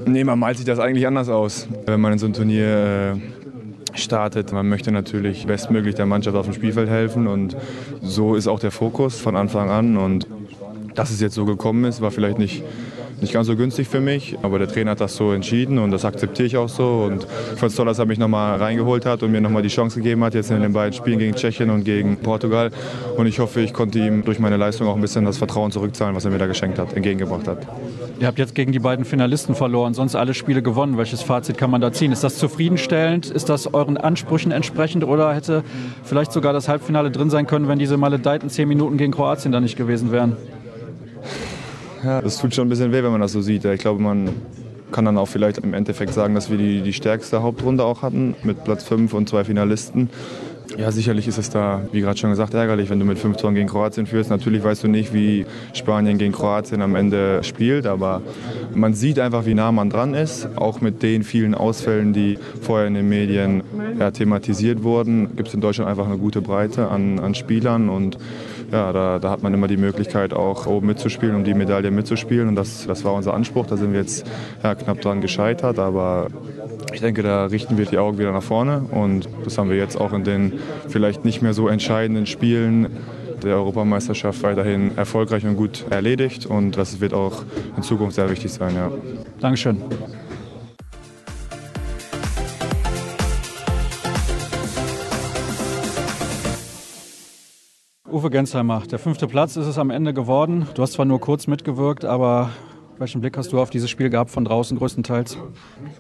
Nee, 0.07 0.25
man 0.25 0.39
malt 0.39 0.59
sich 0.59 0.67
das 0.67 0.79
eigentlich 0.79 1.07
anders 1.07 1.29
aus, 1.29 1.67
wenn 1.87 2.01
man 2.01 2.13
in 2.13 2.19
so 2.19 2.27
ein 2.27 2.35
Turnier 2.35 3.17
äh, 3.17 3.44
startet. 3.95 4.53
Man 4.53 4.69
möchte 4.69 4.93
natürlich 4.93 5.47
bestmöglich 5.47 5.95
der 5.95 6.07
Mannschaft 6.07 6.37
auf 6.37 6.47
dem 6.47 6.55
Spielfeld 6.55 6.89
helfen 6.89 7.27
und 7.27 7.57
so 8.03 8.35
ist 8.35 8.47
auch 8.47 8.61
der 8.61 8.71
Fokus 8.71 9.21
von 9.21 9.37
Anfang 9.37 9.71
an. 9.71 9.97
Und 9.97 10.27
dass 10.95 11.11
es 11.11 11.21
jetzt 11.21 11.35
so 11.35 11.45
gekommen 11.45 11.85
ist, 11.85 12.01
war 12.01 12.11
vielleicht 12.11 12.39
nicht 12.39 12.63
nicht 13.21 13.33
ganz 13.33 13.47
so 13.47 13.57
günstig 13.57 13.89
für 13.89 14.01
mich, 14.01 14.37
aber 14.43 14.59
der 14.59 14.69
Trainer 14.69 14.93
hat 14.93 15.01
das 15.01 15.17
so 15.17 15.33
entschieden 15.33 15.79
und 15.79 15.91
das 15.91 16.05
akzeptiere 16.05 16.47
ich 16.47 16.57
auch 16.57 16.69
so. 16.69 17.09
Und 17.11 17.27
ich 17.53 17.59
fand 17.59 17.71
es 17.71 17.77
toll, 17.77 17.87
dass 17.87 17.99
er 17.99 18.07
mich 18.07 18.19
nochmal 18.19 18.59
reingeholt 18.59 19.07
hat 19.07 19.23
und 19.23 19.33
mir 19.33 19.41
nochmal 19.41 19.63
die 19.63 19.69
Chance 19.69 20.01
gegeben 20.01 20.23
hat, 20.25 20.35
jetzt 20.35 20.51
in 20.51 20.61
den 20.61 20.73
beiden 20.73 20.93
Spielen 20.93 21.19
gegen 21.19 21.35
Tschechien 21.35 21.71
und 21.71 21.85
gegen 21.85 22.17
Portugal. 22.17 22.71
Und 23.17 23.27
ich 23.27 23.39
hoffe, 23.39 23.61
ich 23.61 23.73
konnte 23.73 23.99
ihm 23.99 24.25
durch 24.25 24.39
meine 24.39 24.57
Leistung 24.57 24.89
auch 24.89 24.95
ein 24.95 25.01
bisschen 25.01 25.25
das 25.25 25.39
Vertrauen 25.39 25.71
zurückzahlen, 25.71 26.15
was 26.15 26.25
er 26.25 26.31
mir 26.31 26.39
da 26.39 26.47
geschenkt 26.47 26.79
hat, 26.79 26.95
entgegengebracht 26.95 27.49
hat. 27.49 27.67
Ihr 28.21 28.27
habt 28.27 28.39
jetzt 28.39 28.55
gegen 28.55 28.73
die 28.73 28.79
beiden 28.79 29.05
Finalisten 29.05 29.55
verloren, 29.55 29.95
sonst 29.95 30.15
alle 30.17 30.35
Spiele 30.35 30.63
gewonnen. 30.63 30.97
Welches 30.97 31.23
Fazit 31.23 31.59
kann 31.59 31.71
man 31.71 31.81
da 31.81 31.93
ziehen? 31.93 32.13
Ist 32.13 32.25
das 32.25 32.39
zufriedenstellend? 32.39 33.31
Ist 33.31 33.49
das 33.49 33.73
euren 33.73 33.97
Ansprüchen 33.97 34.53
entsprechend 34.53 35.05
oder 35.05 35.35
hätte 35.35 35.63
vielleicht 36.05 36.33
sogar 36.33 36.53
das 36.53 36.69
Halbfinale 36.69 37.11
drin 37.11 37.31
sein 37.31 37.47
können, 37.47 37.69
wenn 37.69 37.79
diese 37.79 37.97
maledeiten 37.97 38.51
zehn 38.51 38.69
Minuten 38.69 38.97
gegen 38.97 39.13
Kroatien 39.13 39.53
da 39.53 39.61
nicht 39.61 39.77
gewesen 39.77 40.13
wären? 40.13 40.37
Ja, 42.05 42.21
das 42.21 42.39
tut 42.39 42.55
schon 42.55 42.67
ein 42.67 42.71
bisschen 42.71 42.93
weh, 42.93 43.03
wenn 43.03 43.13
man 43.13 43.21
das 43.21 43.33
so 43.33 43.41
sieht. 43.41 43.65
Ich 43.65 43.81
glaube, 43.81 44.01
man 44.03 44.31
kann 44.93 45.07
dann 45.07 45.17
auch 45.17 45.27
vielleicht 45.27 45.59
im 45.59 45.75
Endeffekt 45.75 46.13
sagen, 46.13 46.35
dass 46.35 46.51
wir 46.51 46.59
die, 46.59 46.83
die 46.83 46.93
stärkste 46.93 47.43
Hauptrunde 47.43 47.85
auch 47.85 48.03
hatten 48.03 48.37
mit 48.43 48.63
Platz 48.63 48.85
5 48.85 49.13
und 49.15 49.29
zwei 49.29 49.45
Finalisten. 49.45 50.11
Ja, 50.77 50.91
sicherlich 50.91 51.29
ist 51.29 51.39
es 51.39 51.51
da, 51.51 51.83
wie 51.93 52.01
gerade 52.01 52.19
schon 52.19 52.31
gesagt, 52.31 52.53
ärgerlich, 52.55 52.91
wenn 52.91 52.99
du 52.99 53.05
mit 53.05 53.19
fünf 53.19 53.37
Toren 53.37 53.55
gegen 53.55 53.69
Kroatien 53.69 54.07
führst. 54.07 54.31
Natürlich 54.31 54.65
weißt 54.65 54.83
du 54.83 54.89
nicht, 54.89 55.15
wie 55.15 55.47
Spanien 55.73 56.19
gegen 56.19 56.33
Kroatien 56.33 56.83
am 56.83 56.97
Ende 56.97 57.45
spielt, 57.45 57.87
aber 57.87 58.23
man 58.75 58.95
sieht 58.95 59.19
einfach, 59.19 59.47
wie 59.47 59.55
nah 59.55 59.71
man 59.73 59.89
dran 59.89 60.15
ist. 60.15 60.49
Auch 60.57 60.81
mit 60.81 61.03
den 61.03 61.23
vielen 61.23 61.55
Ausfällen, 61.55 62.13
die 62.13 62.39
vorher 62.61 62.89
in 62.89 62.95
den 62.95 63.09
Medien 63.09 63.63
ja, 63.99 64.11
thematisiert 64.11 64.83
wurden, 64.83 65.37
gibt 65.37 65.49
es 65.49 65.55
in 65.55 65.61
Deutschland 65.61 65.89
einfach 65.89 66.07
eine 66.07 66.19
gute 66.19 66.41
Breite 66.41 66.89
an, 66.89 67.21
an 67.21 67.35
Spielern 67.35 67.89
und 67.89 68.19
ja, 68.75 68.93
da, 68.93 69.21
da, 69.21 69.31
hat 69.31 69.41
man 69.41 69.55
immer 69.55 69.69
die 69.69 69.77
Möglichkeit, 69.77 70.33
auch 70.33 70.67
oben 70.67 70.89
mitzuspielen, 70.89 71.37
um 71.37 71.45
die 71.45 71.55
Medaille 71.55 71.93
mitzuspielen. 71.93 72.49
Und 72.49 72.57
das, 72.57 72.87
das 72.89 73.05
war 73.05 73.15
unser 73.15 73.33
Anspruch. 73.33 73.67
Da 73.67 73.77
sind 73.77 73.93
wir 73.93 74.01
jetzt 74.01 74.27
ja, 74.65 74.75
knapp 74.75 75.01
dran 75.01 75.21
gescheitert. 75.21 75.79
Aber 75.79 76.27
ich 76.93 77.01
denke, 77.01 77.23
da 77.23 77.47
richten 77.47 77.79
wir 77.79 77.87
die 77.87 77.99
Augen 77.99 78.19
wieder 78.19 78.33
nach 78.33 78.43
vorne. 78.43 78.85
Und 78.91 79.29
das 79.45 79.59
haben 79.59 79.71
wir 79.71 79.77
jetzt 79.77 79.97
auch 79.97 80.13
in 80.13 80.25
den 80.25 80.55
vielleicht 80.89 81.25
nicht 81.25 81.41
mehr 81.41 81.55
so 81.55 81.69
entscheidenden 81.69 82.27
Spielen 82.27 82.89
der 83.45 83.55
Europameisterschaft 83.55 84.43
weiterhin 84.43 84.99
erfolgreich 84.99 85.47
und 85.47 85.57
gut 85.57 85.85
erledigt. 85.91 86.45
Und 86.45 86.77
das 86.77 87.01
wird 87.01 87.15
auch 87.15 87.45
in 87.77 87.85
Zukunft 87.85 88.17
sehr 88.17 88.29
wichtig 88.29 88.53
sein. 88.53 88.75
Ja. 88.75 88.91
Dankeschön. 89.39 89.81
Uwe 98.15 98.31
Gensheimer, 98.31 98.85
der 98.89 99.01
fünfte 99.01 99.27
Platz 99.27 99.57
ist 99.57 99.67
es 99.67 99.77
am 99.77 99.91
Ende 99.91 100.15
geworden. 100.15 100.69
Du 100.75 100.83
hast 100.83 100.93
zwar 100.93 101.05
nur 101.05 101.21
kurz 101.21 101.49
mitgewirkt, 101.49 102.05
aber 102.05 102.51
welchen 102.97 103.21
Blick 103.21 103.37
hast 103.37 103.53
du 103.53 103.61
auf 103.61 103.71
dieses 103.71 103.91
Spiel 103.91 104.09
gehabt 104.09 104.31
von 104.31 104.45
draußen 104.45 104.79
größtenteils? 104.79 105.37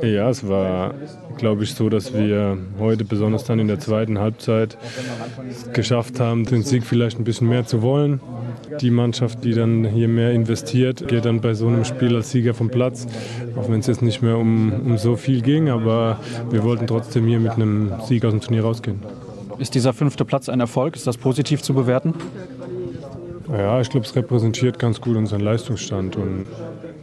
Ja, 0.00 0.30
es 0.30 0.48
war, 0.48 0.94
glaube 1.38 1.64
ich, 1.64 1.74
so, 1.74 1.88
dass 1.88 2.14
wir 2.14 2.56
heute, 2.78 3.04
besonders 3.04 3.42
dann 3.42 3.58
in 3.58 3.66
der 3.66 3.80
zweiten 3.80 4.20
Halbzeit, 4.20 4.78
es 5.50 5.72
geschafft 5.72 6.20
haben, 6.20 6.44
den 6.44 6.62
Sieg 6.62 6.84
vielleicht 6.84 7.18
ein 7.18 7.24
bisschen 7.24 7.48
mehr 7.48 7.66
zu 7.66 7.82
wollen. 7.82 8.20
Die 8.80 8.92
Mannschaft, 8.92 9.42
die 9.42 9.52
dann 9.52 9.84
hier 9.84 10.06
mehr 10.06 10.30
investiert, 10.30 11.08
geht 11.08 11.24
dann 11.24 11.40
bei 11.40 11.54
so 11.54 11.66
einem 11.66 11.84
Spiel 11.84 12.14
als 12.14 12.30
Sieger 12.30 12.54
vom 12.54 12.70
Platz. 12.70 13.08
Auch 13.56 13.68
wenn 13.68 13.80
es 13.80 13.88
jetzt 13.88 14.02
nicht 14.02 14.22
mehr 14.22 14.38
um, 14.38 14.72
um 14.86 14.98
so 14.98 15.16
viel 15.16 15.42
ging, 15.42 15.68
aber 15.68 16.20
wir 16.48 16.62
wollten 16.62 16.86
trotzdem 16.86 17.26
hier 17.26 17.40
mit 17.40 17.54
einem 17.54 17.92
Sieg 18.06 18.24
aus 18.24 18.30
dem 18.30 18.40
Turnier 18.40 18.62
rausgehen. 18.62 19.00
Ist 19.58 19.74
dieser 19.74 19.92
fünfte 19.92 20.24
Platz 20.24 20.48
ein 20.48 20.60
Erfolg? 20.60 20.96
Ist 20.96 21.06
das 21.06 21.16
positiv 21.16 21.62
zu 21.62 21.74
bewerten? 21.74 22.14
Ja, 23.50 23.80
ich 23.80 23.90
glaube, 23.90 24.06
es 24.06 24.16
repräsentiert 24.16 24.78
ganz 24.78 25.00
gut 25.00 25.16
unseren 25.16 25.40
Leistungsstand. 25.40 26.16
Und 26.16 26.46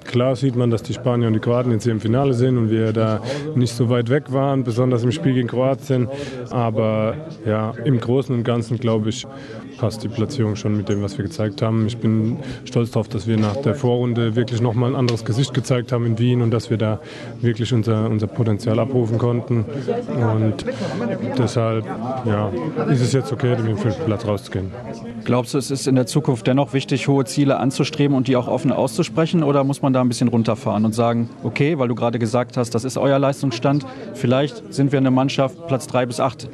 klar 0.05 0.35
sieht 0.35 0.55
man, 0.55 0.69
dass 0.69 0.83
die 0.83 0.93
Spanier 0.93 1.27
und 1.27 1.33
die 1.33 1.39
Kroaten 1.39 1.71
jetzt 1.71 1.83
hier 1.83 1.91
im 1.91 2.01
Finale 2.01 2.33
sind 2.33 2.57
und 2.57 2.69
wir 2.69 2.93
da 2.93 3.21
nicht 3.55 3.73
so 3.73 3.89
weit 3.89 4.09
weg 4.09 4.31
waren, 4.31 4.63
besonders 4.63 5.03
im 5.03 5.11
Spiel 5.11 5.33
gegen 5.33 5.47
Kroatien. 5.47 6.09
Aber 6.49 7.15
ja, 7.45 7.73
im 7.85 7.99
Großen 7.99 8.35
und 8.35 8.43
Ganzen, 8.43 8.77
glaube 8.77 9.09
ich, 9.09 9.27
passt 9.81 10.03
die 10.03 10.09
Platzierung 10.09 10.55
schon 10.55 10.77
mit 10.77 10.89
dem, 10.89 11.01
was 11.01 11.17
wir 11.17 11.25
gezeigt 11.25 11.63
haben. 11.63 11.87
Ich 11.87 11.97
bin 11.97 12.37
stolz 12.65 12.91
darauf, 12.91 13.07
dass 13.07 13.25
wir 13.25 13.35
nach 13.37 13.55
der 13.57 13.73
Vorrunde 13.73 14.35
wirklich 14.35 14.61
nochmal 14.61 14.91
ein 14.91 14.95
anderes 14.95 15.25
Gesicht 15.25 15.55
gezeigt 15.55 15.91
haben 15.91 16.05
in 16.05 16.19
Wien 16.19 16.43
und 16.43 16.51
dass 16.51 16.69
wir 16.69 16.77
da 16.77 16.99
wirklich 17.41 17.73
unser, 17.73 18.07
unser 18.07 18.27
Potenzial 18.27 18.77
abrufen 18.77 19.17
konnten. 19.17 19.65
Und 20.15 20.65
deshalb 21.35 21.85
ja, 22.25 22.51
ist 22.91 23.01
es 23.01 23.11
jetzt 23.11 23.33
okay, 23.33 23.55
mit 23.57 23.69
dem 23.69 23.77
fünften 23.77 24.05
Platz 24.05 24.23
rauszugehen. 24.27 24.71
Glaubst 25.25 25.55
du, 25.55 25.57
es 25.57 25.71
ist 25.71 25.87
in 25.87 25.95
der 25.95 26.05
Zukunft 26.05 26.45
dennoch 26.45 26.73
wichtig, 26.73 27.07
hohe 27.07 27.25
Ziele 27.25 27.57
anzustreben 27.57 28.15
und 28.15 28.27
die 28.27 28.35
auch 28.35 28.47
offen 28.47 28.71
auszusprechen? 28.71 29.41
Oder 29.41 29.63
muss 29.63 29.81
man 29.81 29.93
da 29.93 30.01
ein 30.01 30.09
bisschen 30.09 30.27
runterfahren 30.27 30.85
und 30.85 30.93
sagen, 30.93 31.27
okay, 31.41 31.79
weil 31.79 31.87
du 31.87 31.95
gerade 31.95 32.19
gesagt 32.19 32.55
hast, 32.55 32.75
das 32.75 32.83
ist 32.83 32.99
euer 32.99 33.17
Leistungsstand, 33.17 33.83
vielleicht 34.13 34.71
sind 34.71 34.91
wir 34.91 34.99
eine 34.99 35.09
Mannschaft 35.09 35.65
Platz 35.65 35.87
drei 35.87 36.05
bis 36.05 36.19
acht 36.19 36.47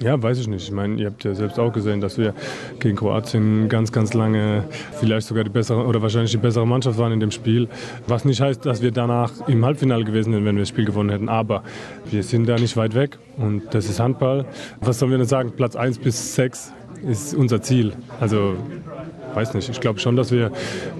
ja, 0.00 0.20
weiß 0.20 0.38
ich 0.38 0.48
nicht. 0.48 0.64
Ich 0.64 0.72
meine, 0.72 0.96
ihr 0.96 1.06
habt 1.06 1.22
ja 1.24 1.34
selbst 1.34 1.58
auch 1.58 1.72
gesehen, 1.72 2.00
dass 2.00 2.18
wir 2.18 2.34
gegen 2.80 2.96
Kroatien 2.96 3.68
ganz, 3.68 3.92
ganz 3.92 4.12
lange 4.12 4.64
vielleicht 4.98 5.26
sogar 5.26 5.44
die 5.44 5.50
bessere 5.50 5.86
oder 5.86 6.02
wahrscheinlich 6.02 6.32
die 6.32 6.38
bessere 6.38 6.66
Mannschaft 6.66 6.98
waren 6.98 7.12
in 7.12 7.20
dem 7.20 7.30
Spiel. 7.30 7.68
Was 8.08 8.24
nicht 8.24 8.40
heißt, 8.40 8.66
dass 8.66 8.82
wir 8.82 8.90
danach 8.90 9.46
im 9.46 9.64
Halbfinale 9.64 10.04
gewesen 10.04 10.32
wären, 10.32 10.44
wenn 10.44 10.56
wir 10.56 10.62
das 10.62 10.68
Spiel 10.68 10.84
gewonnen 10.84 11.10
hätten. 11.10 11.28
Aber 11.28 11.62
wir 12.10 12.22
sind 12.22 12.46
da 12.48 12.56
nicht 12.56 12.76
weit 12.76 12.94
weg 12.94 13.18
und 13.36 13.72
das 13.72 13.88
ist 13.88 14.00
Handball. 14.00 14.46
Was 14.80 14.98
sollen 14.98 15.12
wir 15.12 15.18
denn 15.18 15.28
sagen? 15.28 15.52
Platz 15.56 15.76
1 15.76 15.98
bis 15.98 16.34
6 16.34 16.72
ist 17.06 17.34
unser 17.34 17.62
Ziel. 17.62 17.92
Also 18.20 18.56
weiß 19.34 19.54
nicht. 19.54 19.68
Ich 19.68 19.80
glaube 19.80 20.00
schon, 20.00 20.16
dass 20.16 20.32
wir 20.32 20.50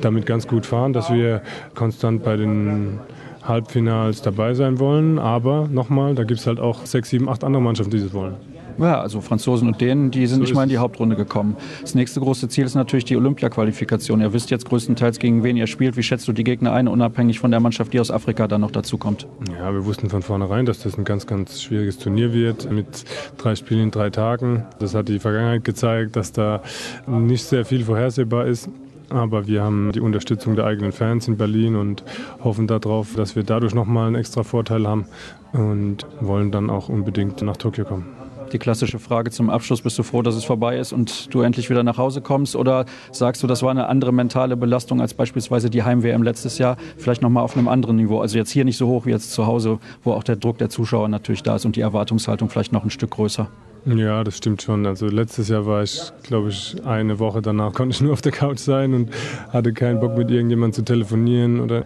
damit 0.00 0.26
ganz 0.26 0.46
gut 0.46 0.66
fahren, 0.66 0.92
dass 0.92 1.12
wir 1.12 1.42
konstant 1.74 2.22
bei 2.22 2.36
den 2.36 3.00
Halbfinals 3.42 4.22
dabei 4.22 4.54
sein 4.54 4.78
wollen. 4.78 5.18
Aber 5.18 5.68
nochmal, 5.68 6.14
da 6.14 6.24
gibt 6.24 6.40
es 6.40 6.46
halt 6.46 6.60
auch 6.60 6.86
sechs, 6.86 7.10
sieben, 7.10 7.28
acht 7.28 7.44
andere 7.44 7.62
Mannschaften, 7.62 7.90
die 7.90 8.02
das 8.02 8.12
wollen. 8.12 8.53
Ja, 8.78 9.00
also 9.00 9.20
Franzosen 9.20 9.68
und 9.68 9.80
Dänen, 9.80 10.10
die 10.10 10.26
sind 10.26 10.38
so 10.38 10.42
nicht 10.42 10.54
mal 10.54 10.64
in 10.64 10.68
die 10.68 10.78
Hauptrunde 10.78 11.16
gekommen. 11.16 11.56
Das 11.80 11.94
nächste 11.94 12.20
große 12.20 12.48
Ziel 12.48 12.64
ist 12.64 12.74
natürlich 12.74 13.04
die 13.04 13.16
Olympia-Qualifikation. 13.16 14.20
Ihr 14.20 14.32
wisst 14.32 14.50
jetzt 14.50 14.66
größtenteils, 14.66 15.18
gegen 15.18 15.42
wen 15.44 15.56
ihr 15.56 15.66
spielt. 15.66 15.96
Wie 15.96 16.02
schätzt 16.02 16.26
du 16.28 16.32
die 16.32 16.44
Gegner 16.44 16.72
ein, 16.72 16.88
unabhängig 16.88 17.38
von 17.38 17.50
der 17.50 17.60
Mannschaft, 17.60 17.92
die 17.92 18.00
aus 18.00 18.10
Afrika 18.10 18.48
dann 18.48 18.60
noch 18.60 18.70
dazu 18.70 18.98
kommt? 18.98 19.26
Ja, 19.58 19.72
wir 19.72 19.84
wussten 19.84 20.10
von 20.10 20.22
vornherein, 20.22 20.66
dass 20.66 20.80
das 20.80 20.98
ein 20.98 21.04
ganz, 21.04 21.26
ganz 21.26 21.62
schwieriges 21.62 21.98
Turnier 21.98 22.32
wird 22.32 22.70
mit 22.70 23.04
drei 23.38 23.54
Spielen 23.54 23.84
in 23.84 23.90
drei 23.90 24.10
Tagen. 24.10 24.64
Das 24.78 24.94
hat 24.94 25.08
die 25.08 25.18
Vergangenheit 25.18 25.64
gezeigt, 25.64 26.16
dass 26.16 26.32
da 26.32 26.62
nicht 27.06 27.44
sehr 27.44 27.64
viel 27.64 27.84
vorhersehbar 27.84 28.46
ist. 28.46 28.68
Aber 29.10 29.46
wir 29.46 29.62
haben 29.62 29.92
die 29.92 30.00
Unterstützung 30.00 30.56
der 30.56 30.64
eigenen 30.64 30.90
Fans 30.90 31.28
in 31.28 31.36
Berlin 31.36 31.76
und 31.76 32.02
hoffen 32.42 32.66
darauf, 32.66 33.14
dass 33.14 33.36
wir 33.36 33.44
dadurch 33.44 33.74
nochmal 33.74 34.08
einen 34.08 34.16
extra 34.16 34.42
Vorteil 34.42 34.88
haben 34.88 35.04
und 35.52 36.06
wollen 36.20 36.50
dann 36.50 36.70
auch 36.70 36.88
unbedingt 36.88 37.40
nach 37.42 37.56
Tokio 37.56 37.84
kommen 37.84 38.23
die 38.54 38.58
klassische 38.58 38.98
Frage 38.98 39.30
zum 39.30 39.50
Abschluss, 39.50 39.82
bist 39.82 39.98
du 39.98 40.02
froh, 40.02 40.22
dass 40.22 40.36
es 40.36 40.44
vorbei 40.44 40.78
ist 40.78 40.92
und 40.92 41.34
du 41.34 41.42
endlich 41.42 41.68
wieder 41.68 41.82
nach 41.82 41.98
Hause 41.98 42.22
kommst? 42.22 42.56
Oder 42.56 42.86
sagst 43.12 43.42
du, 43.42 43.46
das 43.46 43.62
war 43.62 43.70
eine 43.70 43.88
andere 43.88 44.12
mentale 44.12 44.56
Belastung 44.56 45.00
als 45.00 45.12
beispielsweise 45.12 45.68
die 45.68 45.82
Heim-WM 45.82 46.22
letztes 46.22 46.58
Jahr, 46.58 46.76
vielleicht 46.96 47.20
nochmal 47.20 47.42
auf 47.42 47.56
einem 47.56 47.68
anderen 47.68 47.96
Niveau? 47.96 48.20
Also 48.20 48.38
jetzt 48.38 48.50
hier 48.50 48.64
nicht 48.64 48.76
so 48.76 48.86
hoch 48.86 49.06
wie 49.06 49.10
jetzt 49.10 49.32
zu 49.32 49.46
Hause, 49.46 49.78
wo 50.04 50.12
auch 50.12 50.22
der 50.22 50.36
Druck 50.36 50.58
der 50.58 50.70
Zuschauer 50.70 51.08
natürlich 51.08 51.42
da 51.42 51.56
ist 51.56 51.66
und 51.66 51.76
die 51.76 51.80
Erwartungshaltung 51.80 52.48
vielleicht 52.48 52.72
noch 52.72 52.84
ein 52.84 52.90
Stück 52.90 53.10
größer. 53.10 53.48
Ja, 53.86 54.24
das 54.24 54.38
stimmt 54.38 54.62
schon. 54.62 54.86
Also 54.86 55.08
letztes 55.08 55.48
Jahr 55.48 55.66
war 55.66 55.82
ich, 55.82 56.00
glaube 56.22 56.48
ich, 56.48 56.76
eine 56.86 57.18
Woche 57.18 57.42
danach 57.42 57.72
konnte 57.74 57.94
ich 57.94 58.00
nur 58.00 58.12
auf 58.12 58.22
der 58.22 58.32
Couch 58.32 58.58
sein 58.58 58.94
und 58.94 59.10
hatte 59.52 59.72
keinen 59.72 59.98
Bock 59.98 60.16
mit 60.16 60.30
irgendjemandem 60.30 60.72
zu 60.74 60.82
telefonieren 60.82 61.60
oder 61.60 61.84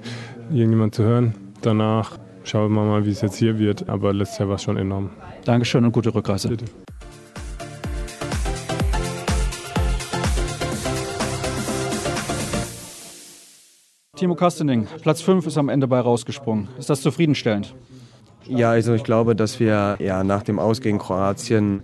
irgendjemand 0.51 0.95
zu 0.95 1.03
hören. 1.03 1.35
Danach 1.63 2.19
schauen 2.49 2.73
wir 2.73 2.83
mal, 2.83 3.05
wie 3.05 3.11
es 3.11 3.21
jetzt 3.21 3.37
hier 3.37 3.59
wird. 3.59 3.89
Aber 3.89 4.13
letztes 4.13 4.39
Jahr 4.39 4.49
war 4.49 4.57
es 4.57 4.63
schon 4.63 4.77
enorm. 4.77 5.11
Dankeschön 5.45 5.85
und 5.85 5.93
gute 5.93 6.15
Rückreise. 6.15 6.49
Bitte. 6.49 6.65
Timo 14.17 14.35
Kastening, 14.35 14.89
Platz 15.01 15.21
5 15.21 15.47
ist 15.47 15.59
am 15.59 15.69
Ende 15.69 15.87
bei 15.87 16.01
rausgesprungen. 16.01 16.67
Ist 16.77 16.91
das 16.91 17.03
zufriedenstellend? 17.03 17.73
Ja, 18.47 18.71
also 18.71 18.95
ich 18.95 19.05
glaube, 19.05 19.37
dass 19.37 19.61
wir 19.61 19.97
ja 20.01 20.25
nach 20.25 20.43
dem 20.43 20.59
Aus 20.59 20.81
gegen 20.81 20.99
Kroatien 20.99 21.83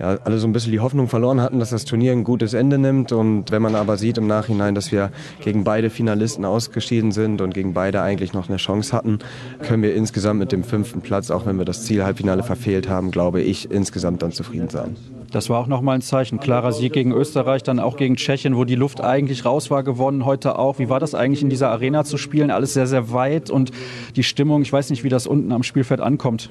ja, 0.00 0.18
alle 0.24 0.38
so 0.38 0.48
ein 0.48 0.52
bisschen 0.52 0.72
die 0.72 0.80
Hoffnung 0.80 1.08
verloren 1.08 1.42
hatten, 1.42 1.58
dass 1.58 1.70
das 1.70 1.84
Turnier 1.84 2.12
ein 2.12 2.24
gutes 2.24 2.54
Ende 2.54 2.78
nimmt. 2.78 3.12
Und 3.12 3.50
wenn 3.50 3.60
man 3.60 3.74
aber 3.74 3.98
sieht 3.98 4.16
im 4.16 4.26
Nachhinein, 4.26 4.74
dass 4.74 4.90
wir 4.90 5.10
gegen 5.40 5.62
beide 5.62 5.90
Finalisten 5.90 6.46
ausgeschieden 6.46 7.12
sind 7.12 7.42
und 7.42 7.52
gegen 7.52 7.74
beide 7.74 8.00
eigentlich 8.00 8.32
noch 8.32 8.48
eine 8.48 8.56
Chance 8.56 8.96
hatten, 8.96 9.18
können 9.62 9.82
wir 9.82 9.94
insgesamt 9.94 10.40
mit 10.40 10.52
dem 10.52 10.64
fünften 10.64 11.02
Platz, 11.02 11.30
auch 11.30 11.44
wenn 11.44 11.58
wir 11.58 11.66
das 11.66 11.84
Ziel 11.84 12.02
Halbfinale 12.02 12.42
verfehlt 12.42 12.88
haben, 12.88 13.10
glaube 13.10 13.42
ich, 13.42 13.70
insgesamt 13.70 14.22
dann 14.22 14.32
zufrieden 14.32 14.70
sein. 14.70 14.96
Das 15.30 15.48
war 15.48 15.60
auch 15.60 15.68
nochmal 15.68 15.96
ein 15.96 16.02
Zeichen. 16.02 16.40
Klarer 16.40 16.72
Sieg 16.72 16.92
gegen 16.92 17.12
Österreich, 17.12 17.62
dann 17.62 17.78
auch 17.78 17.96
gegen 17.96 18.16
Tschechien, 18.16 18.56
wo 18.56 18.64
die 18.64 18.74
Luft 18.74 19.00
eigentlich 19.00 19.44
raus 19.44 19.70
war, 19.70 19.84
gewonnen. 19.84 20.24
Heute 20.24 20.58
auch. 20.58 20.80
Wie 20.80 20.88
war 20.88 20.98
das 20.98 21.14
eigentlich 21.14 21.42
in 21.42 21.50
dieser 21.50 21.70
Arena 21.70 22.04
zu 22.04 22.16
spielen? 22.16 22.50
Alles 22.50 22.74
sehr, 22.74 22.88
sehr 22.88 23.12
weit 23.12 23.48
und 23.48 23.70
die 24.16 24.24
Stimmung, 24.24 24.62
ich 24.62 24.72
weiß 24.72 24.90
nicht, 24.90 25.04
wie 25.04 25.08
das 25.08 25.28
unten 25.28 25.52
am 25.52 25.62
Spielfeld 25.62 26.00
ankommt. 26.00 26.50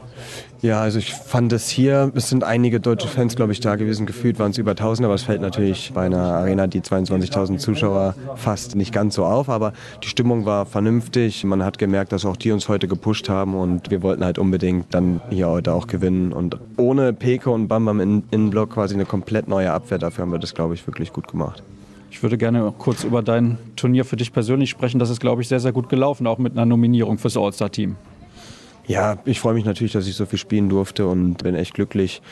Ja, 0.62 0.82
also 0.82 1.00
ich 1.00 1.14
fand 1.14 1.52
es 1.52 1.70
hier, 1.70 2.12
es 2.16 2.30
sind 2.30 2.44
einige 2.44 2.80
deutsche 2.80 3.08
Fans, 3.08 3.36
glaube 3.40 3.54
ich, 3.54 3.62
da 3.62 3.78
gewesen. 3.78 4.06
Gefühlt 4.06 4.38
waren 4.38 4.52
es 4.52 4.58
über 4.58 4.72
1000, 4.72 5.06
aber 5.06 5.14
es 5.14 5.24
fällt 5.24 5.40
natürlich 5.40 5.94
bei 5.94 6.06
einer 6.06 6.20
Arena, 6.20 6.68
die 6.68 6.82
22.000 6.82 7.58
Zuschauer 7.58 8.14
fast 8.36 8.76
nicht 8.76 8.92
ganz 8.92 9.16
so 9.16 9.24
auf. 9.24 9.48
Aber 9.48 9.72
die 10.04 10.10
Stimmung 10.10 10.46
war 10.46 10.66
vernünftig. 10.66 11.46
Man 11.46 11.64
hat 11.64 11.78
gemerkt, 11.78 12.12
dass 12.12 12.26
auch 12.26 12.36
die 12.36 12.52
uns 12.52 12.68
heute 12.68 12.90
gepusht 12.90 13.30
haben 13.30 13.56
und 13.56 13.92
wir 13.92 14.04
wollten 14.04 14.26
halt 14.26 14.40
unbedingt 14.40 14.94
dann 14.94 15.22
hier 15.30 15.48
heute 15.48 15.72
auch 15.72 15.88
gewinnen. 15.88 16.34
Und 16.34 16.58
ohne 16.76 17.14
Peke 17.14 17.50
und 17.50 17.70
Bambam 17.70 18.02
im 18.02 18.24
Innenblock 18.30 18.72
quasi 18.72 18.96
eine 18.96 19.06
komplett 19.06 19.48
neue 19.48 19.72
Abwehr. 19.72 20.00
Dafür 20.00 20.24
haben 20.24 20.34
wir 20.34 20.40
das, 20.40 20.54
glaube 20.54 20.74
ich, 20.74 20.86
wirklich 20.86 21.14
gut 21.14 21.30
gemacht. 21.30 21.64
Ich 22.12 22.22
würde 22.22 22.38
gerne 22.38 22.74
kurz 22.78 23.06
über 23.06 23.22
dein 23.22 23.58
Turnier 23.78 24.04
für 24.04 24.18
dich 24.18 24.34
persönlich 24.34 24.70
sprechen. 24.70 25.00
Das 25.00 25.10
ist, 25.10 25.22
glaube 25.22 25.42
ich, 25.42 25.48
sehr, 25.48 25.62
sehr 25.62 25.72
gut 25.72 25.88
gelaufen, 25.88 26.28
auch 26.28 26.40
mit 26.40 26.52
einer 26.52 26.66
Nominierung 26.66 27.18
fürs 27.18 27.38
All-Star-Team. 27.38 27.96
Ja, 28.90 29.20
ich 29.24 29.40
freue 29.40 29.54
mich 29.54 29.66
natürlich, 29.66 29.94
dass 29.94 30.08
ich 30.08 30.16
so 30.16 30.26
viel 30.26 30.40
spielen 30.40 30.68
durfte 30.68 31.06
und 31.06 31.44
bin 31.44 31.54
echt 31.54 31.76
glücklich. 31.76 32.24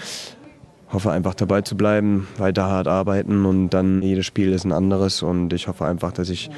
Hoffe 0.91 1.11
einfach 1.11 1.35
dabei 1.35 1.61
zu 1.61 1.75
bleiben, 1.75 2.27
weiter 2.37 2.65
hart 2.65 2.87
arbeiten 2.87 3.45
und 3.45 3.69
dann 3.69 4.01
jedes 4.01 4.25
Spiel 4.25 4.53
ist 4.53 4.63
ein 4.63 4.71
anderes 4.71 5.21
und 5.21 5.51
ich 5.51 5.67
hoffe 5.67 5.85
einfach, 5.85 6.13
dass 6.13 6.29
ich 6.29 6.49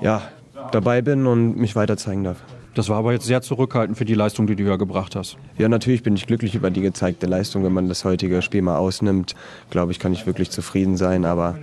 ja, 0.00 0.22
dabei 0.72 1.02
bin 1.02 1.26
und 1.26 1.56
mich 1.56 1.76
weiter 1.76 1.96
zeigen 1.96 2.24
darf. 2.24 2.38
Das 2.76 2.90
war 2.90 2.98
aber 2.98 3.12
jetzt 3.12 3.24
sehr 3.24 3.40
zurückhaltend 3.40 3.96
für 3.96 4.04
die 4.04 4.12
Leistung, 4.12 4.46
die 4.46 4.54
du 4.54 4.64
ja 4.64 4.76
gebracht 4.76 5.16
hast. 5.16 5.38
Ja, 5.56 5.66
natürlich 5.66 6.02
bin 6.02 6.14
ich 6.14 6.26
glücklich 6.26 6.54
über 6.54 6.70
die 6.70 6.82
gezeigte 6.82 7.26
Leistung. 7.26 7.64
Wenn 7.64 7.72
man 7.72 7.88
das 7.88 8.04
heutige 8.04 8.42
Spiel 8.42 8.60
mal 8.60 8.76
ausnimmt, 8.76 9.34
glaube 9.70 9.92
ich, 9.92 9.98
kann 9.98 10.12
ich 10.12 10.26
wirklich 10.26 10.50
zufrieden 10.50 10.98
sein. 10.98 11.24
Aber 11.24 11.56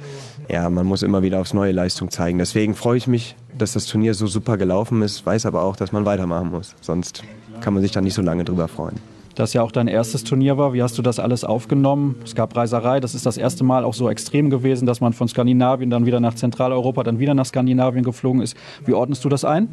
ja, 0.50 0.68
man 0.72 0.88
muss 0.88 1.04
immer 1.04 1.22
wieder 1.22 1.40
aufs 1.40 1.54
neue 1.54 1.72
Leistung 1.72 2.10
zeigen. 2.10 2.40
Deswegen 2.40 2.74
freue 2.74 2.98
ich 2.98 3.06
mich, 3.06 3.36
dass 3.56 3.74
das 3.74 3.86
Turnier 3.86 4.16
so 4.16 4.26
super 4.26 4.58
gelaufen 4.58 5.04
ist, 5.04 5.24
weiß 5.24 5.46
aber 5.46 5.62
auch, 5.62 5.76
dass 5.76 5.92
man 5.92 6.04
weitermachen 6.06 6.50
muss. 6.50 6.74
Sonst 6.82 7.24
kann 7.62 7.76
man 7.76 7.84
sich 7.84 7.92
da 7.92 8.02
nicht 8.02 8.16
so 8.16 8.24
lange 8.24 8.44
drüber 8.44 8.68
freuen. 8.68 8.96
Das 9.36 9.54
ja 9.54 9.64
auch 9.64 9.72
dein 9.72 9.88
erstes 9.88 10.24
Turnier 10.24 10.58
war. 10.58 10.74
Wie 10.74 10.84
hast 10.84 10.98
du 10.98 11.02
das 11.02 11.20
alles 11.20 11.44
aufgenommen? 11.44 12.16
Es 12.24 12.36
gab 12.36 12.56
Reiserei. 12.56 13.00
Das 13.00 13.16
ist 13.16 13.26
das 13.26 13.38
erste 13.38 13.64
Mal 13.64 13.84
auch 13.84 13.94
so 13.94 14.10
extrem 14.10 14.50
gewesen, 14.50 14.86
dass 14.86 15.02
man 15.02 15.14
von 15.14 15.28
Skandinavien 15.28 15.90
dann 15.90 16.06
wieder 16.06 16.20
nach 16.20 16.36
Zentraleuropa, 16.36 17.04
dann 17.04 17.20
wieder 17.20 17.34
nach 17.34 17.46
Skandinavien 17.46 18.04
geflogen 18.04 18.42
ist. 18.42 18.56
Wie 18.86 18.94
ordnest 18.94 19.26
du 19.26 19.30
das 19.30 19.44
ein? 19.44 19.70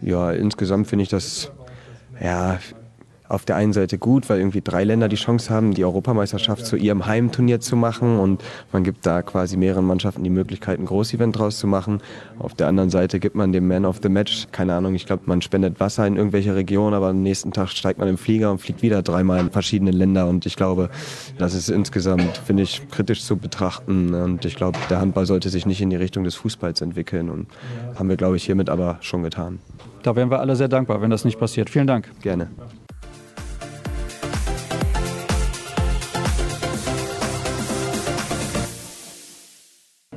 Ja, 0.00 0.32
insgesamt 0.32 0.88
finde 0.88 1.04
ich 1.04 1.08
das 1.08 1.52
ja, 2.20 2.58
auf 3.32 3.46
der 3.46 3.56
einen 3.56 3.72
Seite 3.72 3.96
gut, 3.96 4.28
weil 4.28 4.38
irgendwie 4.38 4.60
drei 4.60 4.84
Länder 4.84 5.08
die 5.08 5.16
Chance 5.16 5.52
haben, 5.52 5.72
die 5.72 5.84
Europameisterschaft 5.84 6.66
zu 6.66 6.76
ihrem 6.76 7.06
Heimturnier 7.06 7.60
zu 7.60 7.76
machen 7.76 8.18
und 8.18 8.42
man 8.72 8.84
gibt 8.84 9.06
da 9.06 9.22
quasi 9.22 9.56
mehreren 9.56 9.86
Mannschaften 9.86 10.22
die 10.22 10.30
Möglichkeit, 10.30 10.78
ein 10.78 10.84
Großevent 10.84 11.38
draus 11.38 11.58
zu 11.58 11.66
machen. 11.66 12.02
Auf 12.38 12.52
der 12.52 12.68
anderen 12.68 12.90
Seite 12.90 13.20
gibt 13.20 13.34
man 13.34 13.52
dem 13.52 13.66
Man 13.66 13.86
of 13.86 14.00
the 14.02 14.10
Match, 14.10 14.48
keine 14.52 14.74
Ahnung, 14.74 14.94
ich 14.94 15.06
glaube, 15.06 15.22
man 15.26 15.40
spendet 15.40 15.80
Wasser 15.80 16.06
in 16.06 16.16
irgendwelche 16.16 16.54
Regionen, 16.54 16.94
aber 16.94 17.08
am 17.08 17.22
nächsten 17.22 17.52
Tag 17.52 17.70
steigt 17.70 17.98
man 17.98 18.08
im 18.08 18.18
Flieger 18.18 18.50
und 18.50 18.58
fliegt 18.58 18.82
wieder 18.82 19.00
dreimal 19.00 19.40
in 19.40 19.50
verschiedene 19.50 19.92
Länder 19.92 20.28
und 20.28 20.44
ich 20.44 20.56
glaube, 20.56 20.90
das 21.38 21.54
ist 21.54 21.70
insgesamt, 21.70 22.36
finde 22.36 22.64
ich, 22.64 22.86
kritisch 22.90 23.24
zu 23.24 23.38
betrachten 23.38 24.12
und 24.12 24.44
ich 24.44 24.56
glaube, 24.56 24.78
der 24.90 25.00
Handball 25.00 25.24
sollte 25.24 25.48
sich 25.48 25.64
nicht 25.64 25.80
in 25.80 25.88
die 25.88 25.96
Richtung 25.96 26.24
des 26.24 26.34
Fußballs 26.34 26.82
entwickeln 26.82 27.30
und 27.30 27.46
haben 27.98 28.10
wir, 28.10 28.18
glaube 28.18 28.36
ich, 28.36 28.44
hiermit 28.44 28.68
aber 28.68 28.98
schon 29.00 29.22
getan. 29.22 29.58
Da 30.02 30.16
wären 30.16 30.30
wir 30.30 30.40
alle 30.40 30.54
sehr 30.54 30.68
dankbar, 30.68 31.00
wenn 31.00 31.10
das 31.10 31.24
nicht 31.24 31.38
passiert. 31.38 31.70
Vielen 31.70 31.86
Dank. 31.86 32.10
Gerne. 32.20 32.48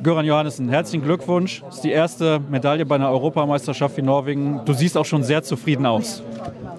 Göran 0.05 0.23
Johannessen, 0.23 0.69
herzlichen 0.69 1.03
Glückwunsch. 1.03 1.63
Das 1.65 1.77
ist 1.77 1.83
die 1.83 1.89
erste 1.89 2.39
Medaille 2.39 2.85
bei 2.85 2.93
einer 2.93 3.09
Europameisterschaft 3.09 3.97
in 3.97 4.05
Norwegen. 4.05 4.61
Du 4.63 4.73
siehst 4.73 4.95
auch 4.99 5.03
schon 5.03 5.23
sehr 5.23 5.41
zufrieden 5.41 5.87
aus. 5.87 6.21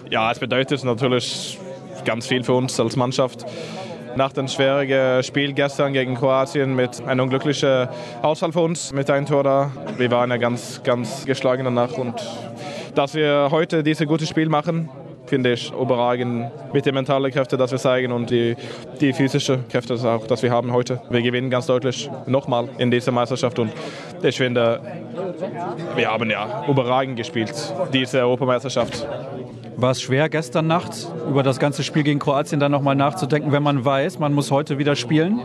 Ja, 0.08 0.30
es 0.30 0.38
bedeutet 0.38 0.84
natürlich 0.84 1.58
ganz 2.04 2.28
viel 2.28 2.44
für 2.44 2.52
uns 2.52 2.78
als 2.78 2.94
Mannschaft. 2.94 3.44
Nach 4.14 4.32
dem 4.32 4.46
schwierigen 4.46 5.24
Spiel 5.24 5.54
gestern 5.54 5.92
gegen 5.92 6.14
Kroatien 6.14 6.76
mit 6.76 7.04
einem 7.04 7.24
unglücklichen 7.24 7.88
Ausfall 8.22 8.52
für 8.52 8.60
uns 8.60 8.92
mit 8.92 9.10
einem 9.10 9.26
Tor 9.26 9.42
da. 9.42 9.72
Wir 9.96 10.08
waren 10.12 10.30
ja 10.30 10.36
ganz, 10.36 10.80
ganz 10.84 11.26
geschlagen 11.26 11.64
danach 11.64 11.98
und 11.98 12.14
dass 12.94 13.16
wir 13.16 13.48
heute 13.50 13.82
dieses 13.82 14.06
gute 14.06 14.24
Spiel 14.24 14.48
machen, 14.48 14.88
finde 15.26 15.52
ich 15.52 15.72
überragend 15.72 16.50
mit 16.72 16.86
den 16.86 16.94
mentalen 16.94 17.30
Kräften, 17.30 17.58
dass 17.58 17.70
wir 17.70 17.78
zeigen 17.78 18.12
und 18.12 18.30
die, 18.30 18.56
die 19.00 19.12
physischen 19.12 19.68
Kräfte 19.68 19.94
auch, 19.94 20.26
dass 20.26 20.42
wir 20.42 20.50
haben 20.50 20.72
heute. 20.72 21.00
Wir 21.10 21.22
gewinnen 21.22 21.50
ganz 21.50 21.66
deutlich 21.66 22.10
nochmal 22.26 22.68
in 22.78 22.90
dieser 22.90 23.12
Meisterschaft 23.12 23.58
und 23.58 23.72
ich 24.22 24.36
finde, 24.36 24.80
wir 25.94 26.10
haben 26.10 26.30
ja 26.30 26.64
überragend 26.68 27.16
gespielt, 27.16 27.52
diese 27.92 28.20
Europameisterschaft. 28.20 29.06
War 29.78 29.90
es 29.90 30.00
schwer 30.00 30.28
gestern 30.30 30.66
Nacht 30.66 31.06
über 31.28 31.42
das 31.42 31.58
ganze 31.58 31.82
Spiel 31.82 32.02
gegen 32.02 32.18
Kroatien 32.18 32.60
dann 32.60 32.72
nochmal 32.72 32.96
nachzudenken, 32.96 33.52
wenn 33.52 33.62
man 33.62 33.84
weiß, 33.84 34.18
man 34.18 34.32
muss 34.32 34.50
heute 34.50 34.78
wieder 34.78 34.96
spielen? 34.96 35.42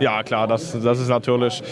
Ja, 0.00 0.22
klar, 0.22 0.46
das, 0.46 0.72
das 0.80 0.98
ist 0.98 1.08
natürlich 1.08 1.62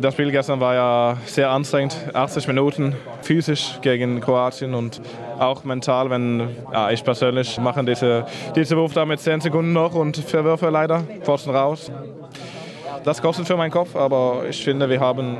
das 0.00 0.14
Spiel 0.14 0.30
gestern 0.30 0.60
war 0.60 0.74
ja 0.74 1.16
sehr 1.26 1.50
anstrengend, 1.50 1.96
80 2.12 2.46
Minuten 2.48 2.94
physisch 3.22 3.78
gegen 3.82 4.20
Kroatien 4.20 4.74
und 4.74 5.00
auch 5.38 5.64
mental, 5.64 6.10
wenn 6.10 6.48
ja, 6.72 6.90
ich 6.90 7.04
persönlich 7.04 7.58
mache 7.58 7.84
diese, 7.84 8.24
diese 8.56 8.76
Wurf 8.76 8.94
da 8.94 9.04
mit 9.04 9.20
10 9.20 9.40
Sekunden 9.40 9.72
noch 9.72 9.94
und 9.94 10.16
verwürfe 10.16 10.70
leider 10.70 11.02
Pfosten 11.22 11.50
raus. 11.50 11.90
Das 13.04 13.20
kostet 13.20 13.46
für 13.46 13.56
meinen 13.56 13.70
Kopf, 13.70 13.96
aber 13.96 14.42
ich 14.48 14.62
finde, 14.62 14.88
wir 14.88 15.00
haben, 15.00 15.36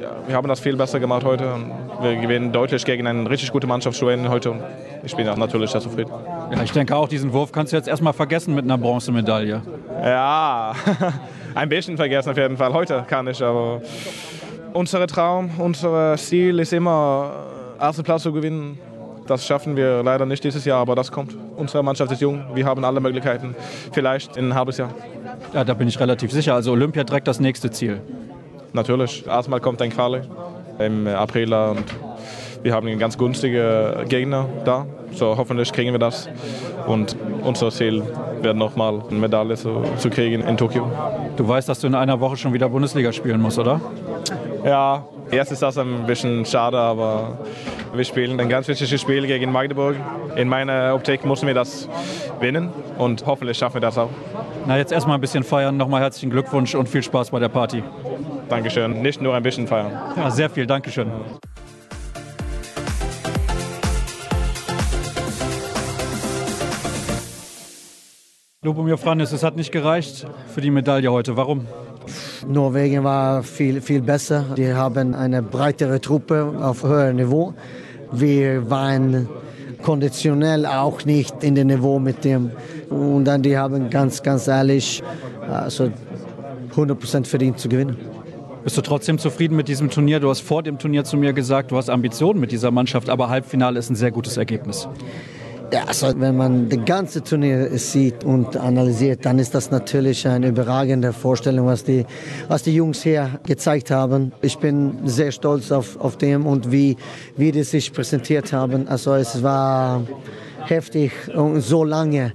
ja, 0.00 0.10
wir 0.26 0.36
haben 0.36 0.48
das 0.48 0.60
viel 0.60 0.76
besser 0.76 1.00
gemacht 1.00 1.24
heute. 1.24 1.56
wir 2.00 2.16
gewinnen 2.16 2.52
deutlich 2.52 2.84
gegen 2.84 3.06
eine 3.06 3.28
richtig 3.28 3.52
gute 3.52 3.66
Mannschaft 3.66 3.96
Slowenien 3.96 4.28
heute 4.28 4.50
und 4.52 4.62
ich 5.04 5.14
bin 5.16 5.28
auch 5.28 5.36
natürlich 5.36 5.70
sehr 5.70 5.80
zufrieden. 5.80 6.12
Ja, 6.54 6.62
ich 6.62 6.72
denke 6.72 6.94
auch, 6.96 7.08
diesen 7.08 7.32
Wurf 7.32 7.52
kannst 7.52 7.72
du 7.72 7.76
jetzt 7.76 7.88
erstmal 7.88 8.12
vergessen 8.12 8.54
mit 8.54 8.64
einer 8.64 8.78
Bronzemedaille. 8.78 9.62
Ja, 10.04 10.74
ein 11.54 11.68
bisschen 11.68 11.96
vergessen 11.96 12.30
auf 12.30 12.36
jeden 12.36 12.56
Fall. 12.56 12.72
Heute 12.72 13.04
kann 13.08 13.26
ich, 13.26 13.42
aber 13.42 13.80
unser 14.72 15.06
Traum, 15.06 15.50
unser 15.58 16.16
Ziel 16.16 16.58
ist 16.58 16.72
immer, 16.72 17.30
ersten 17.78 18.02
Platz 18.02 18.22
zu 18.22 18.32
gewinnen. 18.32 18.78
Das 19.26 19.46
schaffen 19.46 19.76
wir 19.76 20.02
leider 20.02 20.26
nicht 20.26 20.42
dieses 20.42 20.64
Jahr, 20.64 20.80
aber 20.80 20.94
das 20.94 21.12
kommt. 21.12 21.36
Unsere 21.56 21.82
Mannschaft 21.84 22.10
ist 22.12 22.20
jung, 22.20 22.44
wir 22.54 22.64
haben 22.64 22.84
alle 22.84 23.00
Möglichkeiten. 23.00 23.54
Vielleicht 23.92 24.36
in 24.36 24.48
ein 24.48 24.54
halbes 24.54 24.78
Jahr. 24.78 24.92
Ja, 25.54 25.64
da 25.64 25.74
bin 25.74 25.88
ich 25.88 25.98
relativ 26.00 26.32
sicher. 26.32 26.54
Also 26.54 26.72
Olympia 26.72 27.04
direkt 27.04 27.28
das 27.28 27.38
nächste 27.38 27.70
Ziel. 27.70 28.00
Natürlich. 28.72 29.26
Erstmal 29.26 29.60
kommt 29.60 29.80
ein 29.82 29.90
Quali 29.90 30.22
im 30.78 31.06
April 31.06 31.52
und 31.52 31.84
wir 32.62 32.74
haben 32.74 32.86
einen 32.86 32.98
ganz 32.98 33.18
günstigen 33.18 34.08
Gegner 34.08 34.48
da. 34.64 34.86
So 35.12 35.36
hoffentlich 35.36 35.72
kriegen 35.72 35.92
wir 35.92 35.98
das. 35.98 36.28
Und 36.86 37.16
unser 37.42 37.70
Ziel 37.70 38.02
wäre 38.42 38.54
nochmal 38.54 39.02
eine 39.08 39.18
Medaille 39.18 39.56
zu, 39.56 39.82
zu 39.96 40.10
kriegen 40.10 40.42
in 40.42 40.56
Tokio. 40.56 40.90
Du 41.36 41.46
weißt, 41.46 41.68
dass 41.68 41.80
du 41.80 41.86
in 41.86 41.94
einer 41.94 42.20
Woche 42.20 42.36
schon 42.36 42.52
wieder 42.52 42.68
Bundesliga 42.68 43.12
spielen 43.12 43.40
musst, 43.40 43.58
oder? 43.58 43.80
Ja, 44.64 45.04
jetzt 45.30 45.52
ist 45.52 45.62
das 45.62 45.78
ein 45.78 46.06
bisschen 46.06 46.44
schade, 46.44 46.78
aber 46.78 47.38
wir 47.94 48.04
spielen 48.04 48.38
ein 48.40 48.48
ganz 48.48 48.68
wichtiges 48.68 49.00
Spiel 49.00 49.26
gegen 49.26 49.52
Magdeburg. 49.52 49.96
In 50.36 50.48
meiner 50.48 50.94
Optik 50.94 51.24
müssen 51.24 51.46
wir 51.46 51.54
das 51.54 51.88
gewinnen 52.38 52.70
und 52.98 53.24
hoffentlich 53.26 53.58
schaffen 53.58 53.74
wir 53.74 53.80
das 53.80 53.98
auch. 53.98 54.10
Na, 54.66 54.76
jetzt 54.76 54.92
erstmal 54.92 55.16
ein 55.16 55.20
bisschen 55.20 55.44
feiern. 55.44 55.76
Nochmal 55.76 56.00
herzlichen 56.00 56.30
Glückwunsch 56.30 56.74
und 56.74 56.88
viel 56.88 57.02
Spaß 57.02 57.30
bei 57.30 57.38
der 57.38 57.48
Party. 57.48 57.82
Dankeschön. 58.48 59.02
Nicht 59.02 59.20
nur 59.20 59.34
ein 59.34 59.42
bisschen 59.42 59.66
feiern. 59.66 59.92
Ja, 60.16 60.30
sehr 60.30 60.50
viel. 60.50 60.66
Dankeschön. 60.66 61.10
Lubomir 68.64 68.96
Franis, 68.96 69.32
es 69.32 69.42
hat 69.42 69.56
nicht 69.56 69.72
gereicht 69.72 70.24
für 70.54 70.60
die 70.60 70.70
Medaille 70.70 71.10
heute. 71.10 71.36
Warum? 71.36 71.66
Norwegen 72.46 73.02
war 73.02 73.42
viel, 73.42 73.80
viel 73.80 74.00
besser. 74.02 74.44
Die 74.56 74.72
haben 74.72 75.16
eine 75.16 75.42
breitere 75.42 76.00
Truppe 76.00 76.54
auf 76.62 76.84
höherem 76.84 77.16
Niveau. 77.16 77.54
Wir 78.12 78.70
waren 78.70 79.28
konditionell 79.82 80.64
auch 80.64 81.04
nicht 81.04 81.42
in 81.42 81.56
dem 81.56 81.66
Niveau 81.66 81.98
mit 81.98 82.24
dem. 82.24 82.52
Und 82.88 83.24
dann 83.24 83.42
die 83.42 83.58
haben 83.58 83.90
ganz, 83.90 84.22
ganz 84.22 84.46
ehrlich 84.46 85.02
also 85.50 85.90
100% 86.76 87.26
verdient 87.26 87.58
zu 87.58 87.68
gewinnen. 87.68 87.96
Bist 88.62 88.76
du 88.76 88.80
trotzdem 88.82 89.18
zufrieden 89.18 89.56
mit 89.56 89.66
diesem 89.66 89.90
Turnier? 89.90 90.20
Du 90.20 90.30
hast 90.30 90.38
vor 90.38 90.62
dem 90.62 90.78
Turnier 90.78 91.02
zu 91.02 91.16
mir 91.16 91.32
gesagt, 91.32 91.72
du 91.72 91.76
hast 91.76 91.90
Ambitionen 91.90 92.38
mit 92.38 92.52
dieser 92.52 92.70
Mannschaft, 92.70 93.10
aber 93.10 93.28
Halbfinale 93.28 93.80
ist 93.80 93.90
ein 93.90 93.96
sehr 93.96 94.12
gutes 94.12 94.36
Ergebnis. 94.36 94.86
Also 95.74 96.12
wenn 96.20 96.36
man 96.36 96.68
das 96.68 96.84
ganze 96.84 97.22
Turnier 97.22 97.78
sieht 97.78 98.24
und 98.24 98.58
analysiert, 98.58 99.24
dann 99.24 99.38
ist 99.38 99.54
das 99.54 99.70
natürlich 99.70 100.28
eine 100.28 100.48
überragende 100.48 101.14
Vorstellung, 101.14 101.66
was 101.66 101.82
die, 101.84 102.04
was 102.48 102.62
die 102.62 102.74
Jungs 102.74 103.02
hier 103.02 103.40
gezeigt 103.46 103.90
haben. 103.90 104.32
Ich 104.42 104.58
bin 104.58 104.98
sehr 105.04 105.32
stolz 105.32 105.72
auf, 105.72 105.98
auf 105.98 106.18
dem 106.18 106.44
und 106.44 106.70
wie, 106.70 106.96
wie 107.38 107.52
die 107.52 107.62
sich 107.62 107.90
präsentiert 107.92 108.52
haben. 108.52 108.86
Also 108.86 109.14
es 109.14 109.42
war 109.42 110.02
heftig 110.66 111.12
und 111.34 111.62
so 111.62 111.84
lange. 111.84 112.32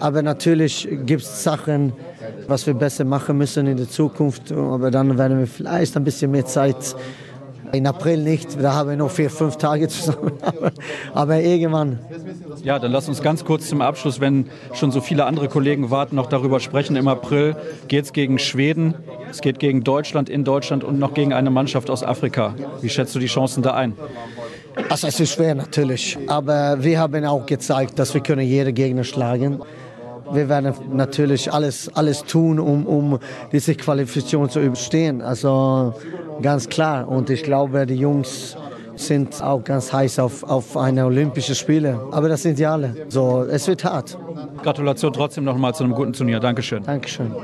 Aber 0.00 0.20
natürlich 0.22 0.86
gibt 1.06 1.22
es 1.22 1.42
Sachen, 1.42 1.94
was 2.48 2.66
wir 2.66 2.74
besser 2.74 3.04
machen 3.04 3.38
müssen 3.38 3.66
in 3.66 3.78
der 3.78 3.88
Zukunft. 3.88 4.52
Aber 4.52 4.90
dann 4.90 5.16
werden 5.16 5.38
wir 5.38 5.46
vielleicht 5.46 5.96
ein 5.96 6.04
bisschen 6.04 6.30
mehr 6.32 6.44
Zeit 6.44 6.94
in 7.74 7.86
April 7.86 8.18
nicht, 8.18 8.60
da 8.60 8.74
haben 8.74 8.90
wir 8.90 8.96
noch 8.96 9.10
vier, 9.10 9.30
fünf 9.30 9.56
Tage 9.56 9.88
zusammen. 9.88 10.32
Aber 11.14 11.40
irgendwann. 11.40 11.98
Ja, 12.62 12.78
dann 12.78 12.92
lass 12.92 13.08
uns 13.08 13.22
ganz 13.22 13.44
kurz 13.44 13.68
zum 13.68 13.80
Abschluss, 13.80 14.20
wenn 14.20 14.46
schon 14.72 14.90
so 14.90 15.00
viele 15.00 15.26
andere 15.26 15.48
Kollegen 15.48 15.90
warten, 15.90 16.16
noch 16.16 16.26
darüber 16.26 16.60
sprechen. 16.60 16.96
Im 16.96 17.08
April 17.08 17.56
geht 17.88 18.04
es 18.04 18.12
gegen 18.12 18.38
Schweden, 18.38 18.94
es 19.30 19.40
geht 19.40 19.58
gegen 19.58 19.84
Deutschland 19.84 20.28
in 20.28 20.44
Deutschland 20.44 20.84
und 20.84 20.98
noch 20.98 21.14
gegen 21.14 21.32
eine 21.32 21.50
Mannschaft 21.50 21.90
aus 21.90 22.02
Afrika. 22.02 22.54
Wie 22.80 22.88
schätzt 22.88 23.14
du 23.14 23.18
die 23.18 23.26
Chancen 23.26 23.62
da 23.62 23.74
ein? 23.74 23.94
Also 24.88 25.06
es 25.06 25.20
ist 25.20 25.34
schwer 25.34 25.54
natürlich, 25.54 26.18
aber 26.26 26.82
wir 26.82 26.98
haben 26.98 27.24
auch 27.24 27.46
gezeigt, 27.46 27.98
dass 27.98 28.12
wir 28.12 28.20
können 28.20 28.46
jede 28.46 28.72
Gegner 28.72 29.04
schlagen 29.04 29.60
wir 30.32 30.48
werden 30.48 30.72
natürlich 30.92 31.52
alles, 31.52 31.90
alles 31.94 32.24
tun, 32.24 32.58
um, 32.58 32.86
um 32.86 33.18
diese 33.52 33.74
Qualifikation 33.74 34.48
zu 34.48 34.60
überstehen. 34.60 35.22
Also 35.22 35.94
ganz 36.42 36.68
klar. 36.68 37.08
Und 37.08 37.30
ich 37.30 37.42
glaube, 37.42 37.86
die 37.86 37.96
Jungs 37.96 38.56
sind 38.96 39.42
auch 39.42 39.62
ganz 39.64 39.92
heiß 39.92 40.18
auf, 40.20 40.44
auf 40.44 40.76
eine 40.76 41.06
Olympische 41.06 41.54
Spiele. 41.54 42.00
Aber 42.10 42.28
das 42.28 42.42
sind 42.42 42.58
die 42.58 42.66
alle. 42.66 42.94
So, 43.08 43.42
es 43.42 43.66
wird 43.66 43.84
hart. 43.84 44.16
Gratulation 44.62 45.12
trotzdem 45.12 45.44
nochmal 45.44 45.74
zu 45.74 45.84
einem 45.84 45.94
guten 45.94 46.12
Turnier. 46.12 46.40
Dankeschön. 46.40 46.82
Dankeschön. 46.84 47.34